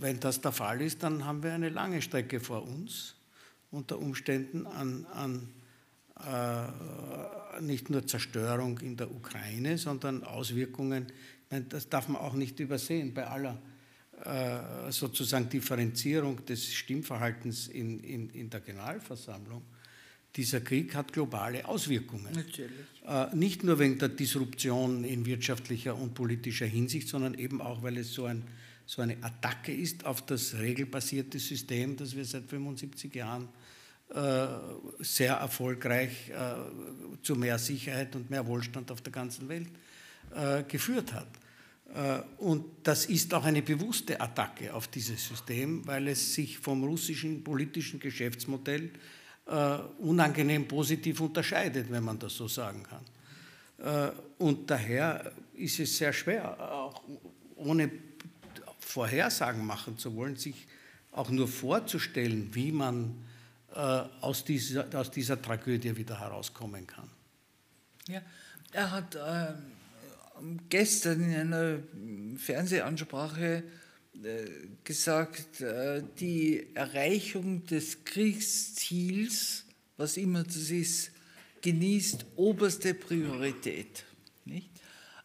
[0.00, 3.14] Wenn das der Fall ist, dann haben wir eine lange Strecke vor uns,
[3.70, 5.48] unter Umständen an, an
[6.20, 11.06] äh, nicht nur Zerstörung in der Ukraine, sondern Auswirkungen,
[11.54, 13.60] meine, das darf man auch nicht übersehen, bei aller
[14.24, 19.62] äh, sozusagen Differenzierung des Stimmverhaltens in, in, in der Generalversammlung.
[20.36, 22.32] Dieser Krieg hat globale Auswirkungen.
[22.34, 22.70] Natürlich.
[23.06, 27.98] Äh, nicht nur wegen der Disruption in wirtschaftlicher und politischer Hinsicht, sondern eben auch, weil
[27.98, 28.42] es so, ein,
[28.86, 33.48] so eine Attacke ist auf das regelbasierte System, das wir seit 75 Jahren
[34.10, 34.46] äh,
[35.00, 39.68] sehr erfolgreich äh, zu mehr Sicherheit und mehr Wohlstand auf der ganzen Welt
[40.34, 41.28] äh, geführt hat.
[42.38, 47.44] Und das ist auch eine bewusste Attacke auf dieses System, weil es sich vom russischen
[47.44, 48.90] politischen Geschäftsmodell
[49.98, 54.12] unangenehm positiv unterscheidet, wenn man das so sagen kann.
[54.38, 57.02] Und daher ist es sehr schwer, auch
[57.54, 57.88] ohne
[58.84, 60.66] Vorhersagen machen zu wollen, sich
[61.12, 63.24] auch nur vorzustellen, wie man
[63.74, 63.78] äh,
[64.20, 67.08] aus, dieser, aus dieser Tragödie wieder herauskommen kann.
[68.08, 68.20] Ja,
[68.72, 69.54] er hat äh,
[70.68, 71.78] gestern in einer
[72.36, 73.62] Fernsehansprache
[74.22, 74.44] äh,
[74.84, 79.64] gesagt, äh, die Erreichung des Kriegsziels,
[79.96, 81.10] was immer das ist,
[81.62, 84.04] genießt oberste Priorität.
[84.44, 84.70] Nicht?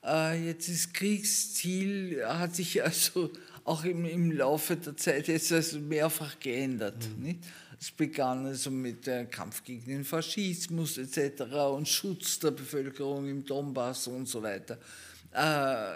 [0.04, 3.32] Äh, jetzt das Kriegsziel hat sich also
[3.70, 7.08] auch im, im Laufe der Zeit jetzt also mehrfach geändert.
[7.18, 7.24] Mhm.
[7.24, 7.40] Nicht?
[7.80, 11.44] Es begann also mit dem Kampf gegen den Faschismus etc.
[11.72, 14.80] und Schutz der Bevölkerung im Donbass und so weiter.
[15.32, 15.96] Äh,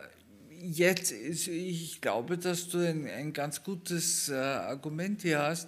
[0.61, 5.67] jetzt, ist, ich glaube, dass du ein, ein ganz gutes äh, Argument hier hast,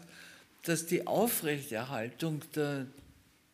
[0.62, 2.86] dass die Aufrechterhaltung der,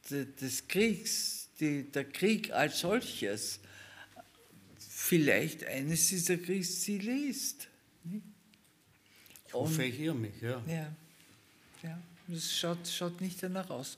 [0.10, 3.60] der, des Kriegs, die, der Krieg als solches,
[4.78, 7.71] vielleicht eines dieser Kriegsziele ist.
[9.52, 10.62] Ich hoffe, ich irre mich, ja.
[10.66, 10.88] ja.
[11.84, 12.00] ja.
[12.30, 13.98] Das schaut, schaut nicht danach aus.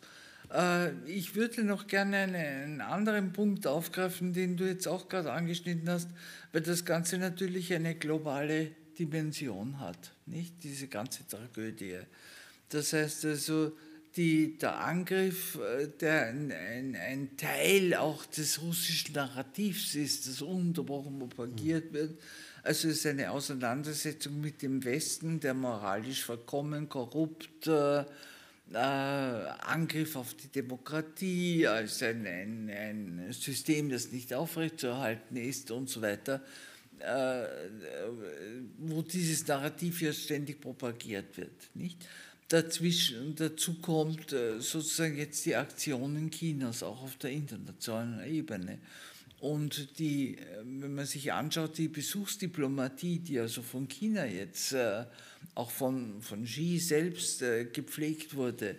[0.52, 5.88] Äh, ich würde noch gerne einen anderen Punkt aufgreifen, den du jetzt auch gerade angeschnitten
[5.88, 6.10] hast,
[6.52, 12.00] weil das Ganze natürlich eine globale Dimension hat, nicht diese ganze Tragödie.
[12.70, 13.74] Das heißt also,
[14.16, 20.42] die, der Angriff, äh, der ein, ein, ein, Teil auch des russischen Narrativs ist, das
[20.42, 22.20] ununterbrochen propagiert wird,
[22.64, 28.06] also es ist eine Auseinandersetzung mit dem Westen, der moralisch verkommen, korrupt, äh,
[28.72, 35.90] äh, Angriff auf die Demokratie als ein, ein, ein, System, das nicht aufrechtzuerhalten ist und
[35.90, 36.42] so weiter,
[37.00, 37.44] äh,
[38.78, 41.70] wo dieses Narrativ ja ständig propagiert wird.
[41.74, 42.08] Nicht?
[42.48, 48.80] Dazwischen, dazu kommt äh, sozusagen jetzt die Aktionen Chinas, auch auf der internationalen Ebene.
[49.44, 55.04] Und die, äh, wenn man sich anschaut, die Besuchsdiplomatie, die also von China jetzt, äh,
[55.54, 58.78] auch von, von Xi selbst äh, gepflegt wurde,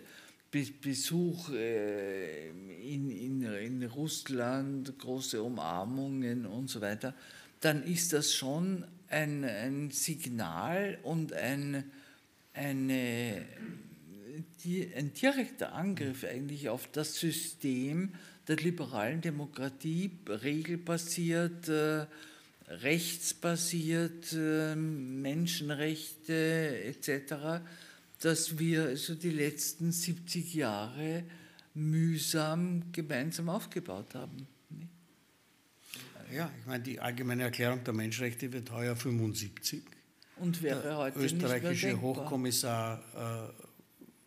[0.81, 7.13] Besuch in, in, in Russland, große Umarmungen und so weiter,
[7.59, 11.83] dann ist das schon ein, ein Signal und ein,
[12.53, 13.45] eine,
[14.95, 18.13] ein direkter Angriff eigentlich auf das System,
[18.47, 22.05] der liberalen Demokratie regelbasiert, äh,
[22.67, 27.61] rechtsbasiert, äh, Menschenrechte etc.,
[28.21, 31.23] dass wir also die letzten 70 Jahre
[31.73, 34.47] mühsam gemeinsam aufgebaut haben.
[36.33, 39.83] Ja, ich meine, die Allgemeine Erklärung der Menschenrechte wird heuer 75.
[40.37, 43.53] Und wäre der heute österreichische Hochkommissar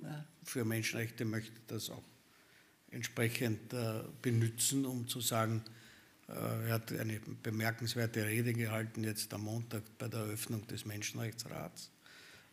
[0.01, 0.07] äh,
[0.45, 2.05] für Menschenrechte möchte das auch
[2.91, 5.63] entsprechend äh, benutzen, um zu sagen,
[6.29, 11.91] äh, er hat eine bemerkenswerte Rede gehalten jetzt am Montag bei der Eröffnung des Menschenrechtsrats.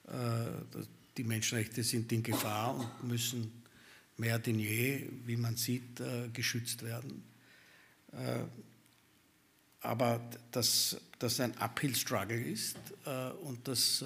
[0.08, 0.82] Äh,
[1.18, 3.64] die Menschenrechte sind in Gefahr und müssen
[4.18, 6.02] mehr denn je, wie man sieht,
[6.34, 7.24] geschützt werden.
[9.80, 12.78] Aber dass das ein Uphill-Struggle ist
[13.44, 14.04] und dass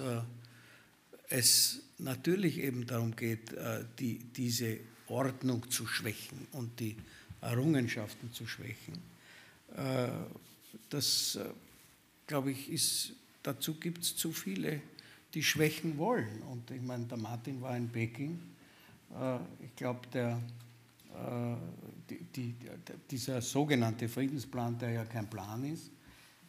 [1.28, 3.56] es natürlich eben darum geht,
[3.98, 4.78] die, diese
[5.10, 6.96] Ordnung zu schwächen und die
[7.40, 8.94] Errungenschaften zu schwächen,
[10.90, 11.38] das,
[12.26, 14.82] glaube ich, ist, dazu gibt es zu viele,
[15.32, 16.42] die schwächen wollen.
[16.50, 18.38] Und ich meine, der Martin war in Peking.
[19.64, 20.40] Ich glaube, der
[22.10, 22.54] die, die,
[23.10, 25.90] dieser sogenannte Friedensplan, der ja kein Plan ist,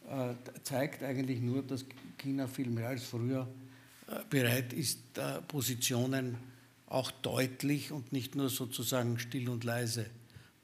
[0.08, 1.84] äh, zeigt eigentlich nur, dass
[2.18, 3.46] China viel mehr als früher
[4.08, 6.36] äh, bereit ist, äh, Positionen
[6.92, 10.06] auch deutlich und nicht nur sozusagen still und leise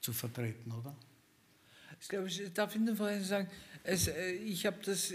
[0.01, 0.95] zu vertreten, oder?
[2.01, 3.49] Ich glaube, ich darf Ihnen vorhin sagen,
[3.83, 4.09] es,
[4.45, 5.13] ich habe das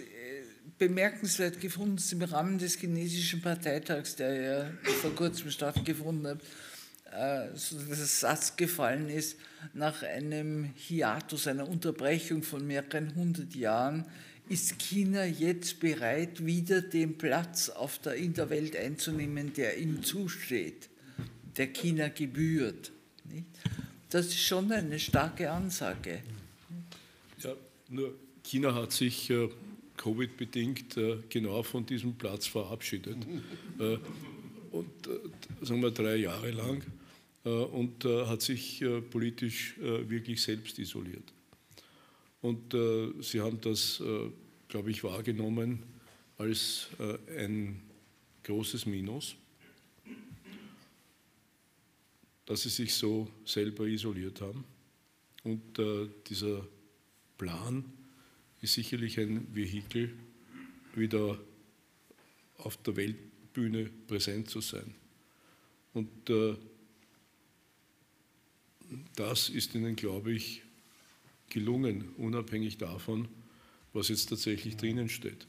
[0.79, 6.41] bemerkenswert gefunden im Rahmen des chinesischen Parteitags, der ja vor kurzem stattgefunden hat
[7.15, 9.39] äh, so der Satz gefallen ist,
[9.73, 14.05] nach einem Hiatus, einer Unterbrechung von mehreren hundert Jahren,
[14.49, 20.03] ist China jetzt bereit, wieder den Platz auf der, in der Welt einzunehmen, der ihm
[20.03, 20.91] zusteht,
[21.57, 22.93] der China gebührt.
[23.25, 23.47] Nicht?
[24.11, 26.23] Das ist schon eine starke Ansage.
[27.43, 27.55] Ja,
[27.89, 29.49] nur China hat sich äh,
[29.97, 33.17] Covid-bedingt äh, genau von diesem Platz verabschiedet.
[33.79, 33.99] äh,
[34.71, 36.83] und äh, sagen wir drei Jahre lang.
[37.45, 41.33] Äh, und äh, hat sich politisch wirklich selbst isoliert.
[42.41, 42.77] Und
[43.23, 44.03] sie haben das,
[44.69, 45.83] glaube ich, wahrgenommen
[46.37, 46.89] als
[47.39, 47.81] ein
[48.43, 49.37] großes Minus,
[52.47, 54.65] dass sie sich so selber isoliert haben.
[55.45, 55.63] Und
[56.27, 56.67] dieser
[57.39, 57.85] Plan
[58.61, 60.15] ist sicherlich ein Vehikel,
[60.95, 61.39] wieder
[62.59, 64.95] auf der Weltbühne präsent zu sein.
[65.93, 66.11] Und
[69.17, 70.63] das ist ihnen, glaube ich,
[71.51, 73.29] gelungen, unabhängig davon,
[73.93, 75.47] was jetzt tatsächlich drinnen steht.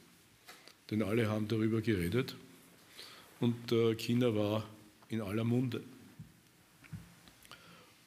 [0.91, 2.35] Denn alle haben darüber geredet
[3.39, 4.69] und äh, China war
[5.09, 5.83] in aller Munde.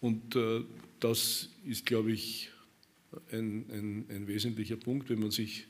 [0.00, 0.64] Und äh,
[1.00, 2.50] das ist, glaube ich,
[3.32, 5.08] ein, ein, ein, wesentlicher Punkt.
[5.10, 5.66] Wenn man sich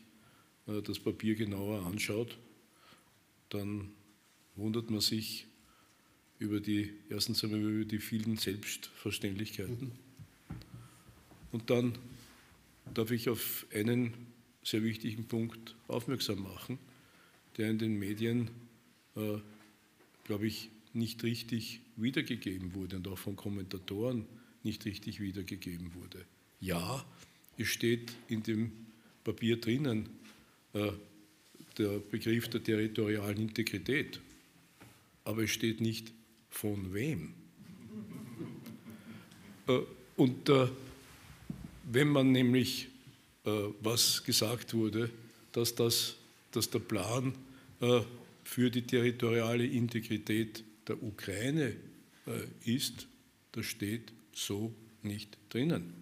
[0.67, 2.39] äh, das Papier genauer anschaut,
[3.49, 3.91] dann
[4.57, 5.47] wundert man sich,
[6.39, 9.93] über die, erstens einmal über die vielen Selbstverständlichkeiten.
[11.51, 11.99] Und dann
[12.95, 14.15] darf ich auf einen
[14.63, 16.79] sehr wichtigen Punkt aufmerksam machen,
[17.57, 18.51] der in den Medien,
[19.17, 19.39] äh,
[20.25, 24.27] glaube ich, nicht richtig wiedergegeben wurde und auch von Kommentatoren
[24.63, 26.25] nicht richtig wiedergegeben wurde.
[26.61, 27.05] Ja,
[27.57, 28.73] es steht in dem
[29.25, 30.09] Papier drinnen
[30.73, 30.93] äh,
[31.77, 34.21] der Begriff der territorialen Integrität,
[35.25, 36.13] aber es steht nicht
[36.51, 37.35] von wem?
[39.69, 39.81] Äh,
[40.17, 40.69] und äh,
[41.85, 42.89] wenn man nämlich,
[43.45, 45.11] äh, was gesagt wurde,
[45.53, 46.17] dass, das,
[46.53, 47.33] dass der Plan
[48.43, 51.77] für die territoriale Integrität der Ukraine
[52.65, 53.07] ist,
[53.53, 55.95] das steht so nicht drinnen.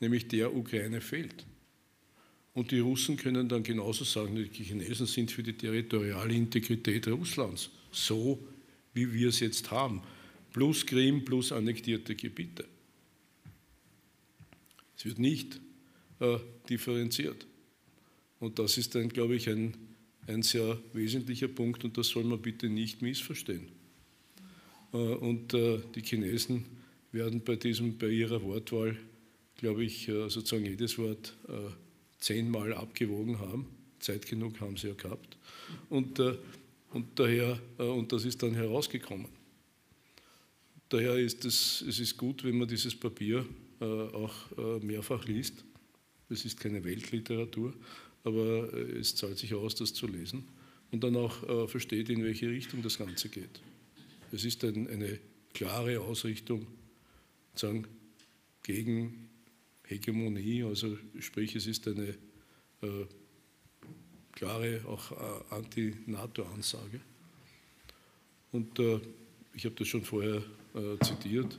[0.00, 1.46] Nämlich der Ukraine fehlt.
[2.54, 7.70] Und die Russen können dann genauso sagen, die Chinesen sind für die territoriale Integrität Russlands.
[7.92, 8.38] So
[8.94, 10.02] wie wir es jetzt haben,
[10.52, 12.64] plus Krim, plus annektierte Gebiete.
[14.96, 15.60] Es wird nicht
[16.18, 16.38] äh,
[16.68, 17.46] differenziert.
[18.40, 19.76] Und das ist dann, glaube ich, ein,
[20.28, 23.68] ein sehr wesentlicher Punkt und das soll man bitte nicht missverstehen.
[24.92, 26.66] Äh, und äh, die Chinesen
[27.12, 28.96] werden bei, diesem, bei ihrer Wortwahl,
[29.56, 31.36] glaube ich, äh, sozusagen jedes Wort
[32.20, 33.66] zehnmal abgewogen haben.
[34.00, 35.36] Zeit genug haben sie ja gehabt.
[35.88, 36.20] Und
[36.90, 39.26] und daher, und das ist dann herausgekommen.
[40.88, 43.44] Daher ist es, es ist gut, wenn man dieses Papier
[43.78, 44.34] auch
[44.80, 45.64] mehrfach liest.
[46.30, 47.74] Es ist keine Weltliteratur,
[48.28, 50.44] aber es zahlt sich aus, das zu lesen
[50.90, 53.60] und dann auch versteht, in welche Richtung das Ganze geht.
[54.32, 55.18] Es ist ein, eine
[55.52, 56.66] klare Ausrichtung
[57.54, 57.86] sagen,
[58.62, 59.28] gegen
[59.84, 62.14] Hegemonie, also sprich, es ist eine
[64.38, 67.00] klare auch äh, Anti-NATO-Ansage.
[68.52, 69.00] Und äh,
[69.52, 70.42] ich habe das schon vorher
[70.74, 71.58] äh, zitiert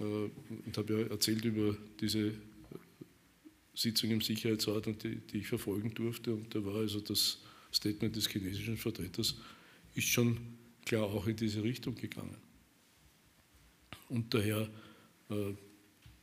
[0.00, 2.32] äh, und habe ja erzählt über diese
[3.74, 6.34] Sitzung im Sicherheitsrat, und die, die ich verfolgen durfte.
[6.34, 7.40] Und da war also das
[7.72, 9.36] Statement des chinesischen Vertreters,
[9.94, 10.38] ist schon
[10.84, 12.36] klar auch in diese Richtung gegangen.
[14.08, 14.68] Und daher
[15.30, 15.54] äh,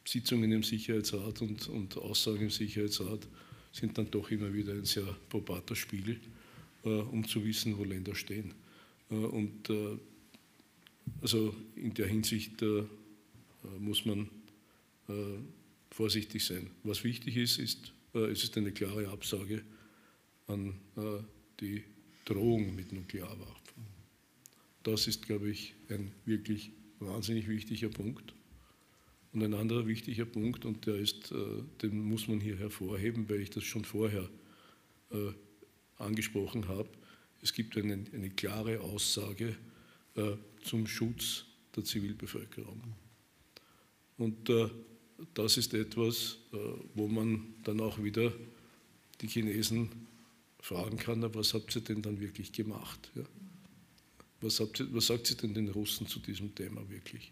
[0.05, 3.27] Sitzungen im Sicherheitsrat und, und Aussagen im Sicherheitsrat
[3.71, 6.19] sind dann doch immer wieder ein sehr probater Spiegel,
[6.83, 8.53] äh, um zu wissen, wo Länder stehen.
[9.09, 9.97] Äh, und äh,
[11.21, 12.63] also in der Hinsicht
[13.79, 14.29] muss man
[15.99, 16.69] vorsichtig sein.
[16.83, 19.65] Was wichtig ist, ist, es ist eine klare Absage
[20.47, 20.79] an
[21.59, 21.83] die
[22.23, 23.83] Drohung mit Nuklearwaffen.
[24.83, 28.33] Das ist, glaube ich, ein wirklich wahnsinnig wichtiger Punkt.
[29.33, 31.33] Und ein anderer wichtiger Punkt, und der ist,
[31.81, 34.29] den muss man hier hervorheben, weil ich das schon vorher
[35.97, 36.87] angesprochen habe,
[37.41, 39.57] es gibt eine, eine klare Aussage
[40.63, 41.43] zum Schutz
[41.75, 42.81] der Zivilbevölkerung.
[44.17, 44.49] Und
[45.33, 46.37] das ist etwas,
[46.95, 48.33] wo man dann auch wieder
[49.21, 49.89] die Chinesen
[50.59, 53.11] fragen kann, was habt ihr denn dann wirklich gemacht?
[53.15, 53.23] Ja?
[54.41, 57.31] Was, ihr, was sagt ihr denn den Russen zu diesem Thema wirklich?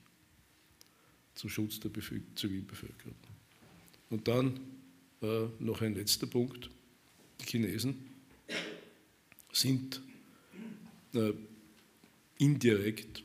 [1.35, 3.15] Zum Schutz der Bevölker Zivilbevölkerung.
[4.09, 4.59] Und dann
[5.21, 6.69] äh, noch ein letzter Punkt.
[7.41, 7.95] Die Chinesen
[9.51, 10.01] sind
[11.13, 11.33] äh,
[12.37, 13.23] indirekt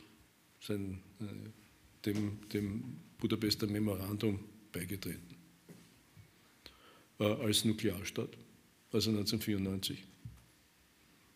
[0.61, 1.25] sein, äh,
[2.05, 2.83] dem, dem
[3.17, 4.39] Budapester Memorandum
[4.73, 5.37] beigetreten
[7.19, 8.37] als Nuklearstaat
[8.93, 10.03] also 1994.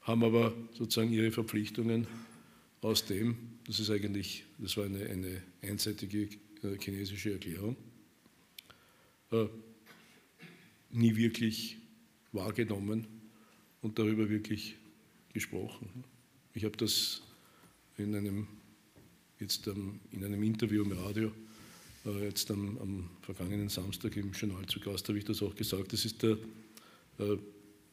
[0.01, 2.07] Haben aber sozusagen ihre Verpflichtungen
[2.81, 3.35] aus dem,
[3.65, 6.29] das ist eigentlich, das war eine, eine einseitige
[6.63, 7.75] äh, chinesische Erklärung,
[9.31, 9.47] äh,
[10.91, 11.77] nie wirklich
[12.31, 13.07] wahrgenommen
[13.81, 14.75] und darüber wirklich
[15.33, 16.03] gesprochen.
[16.53, 17.23] Ich habe das
[17.97, 18.47] in einem,
[19.39, 21.31] jetzt in einem Interview im Radio,
[22.16, 25.93] jetzt am, am vergangenen Samstag im Journal zu Gast, habe ich das auch gesagt.
[25.93, 26.38] Das ist der
[27.20, 27.38] äh,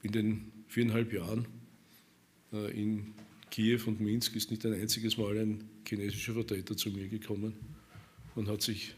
[0.03, 1.47] in den viereinhalb Jahren
[2.53, 3.15] äh, in
[3.51, 7.55] Kiew und Minsk ist nicht ein einziges Mal ein chinesischer Vertreter zu mir gekommen
[8.35, 8.95] und hat sich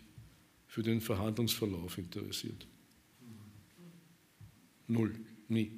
[0.67, 2.67] für den Verhandlungsverlauf interessiert.
[4.89, 5.15] Null,
[5.49, 5.73] nie.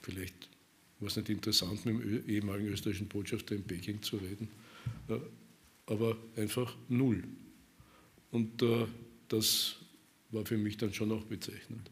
[0.00, 0.48] Vielleicht
[1.00, 4.48] war es nicht interessant, mit dem ehemaligen österreichischen Botschafter in Peking zu reden,
[5.08, 5.18] äh,
[5.86, 7.22] aber einfach null.
[8.30, 8.62] Und
[9.28, 9.76] das
[10.30, 11.90] war für mich dann schon auch bezeichnend.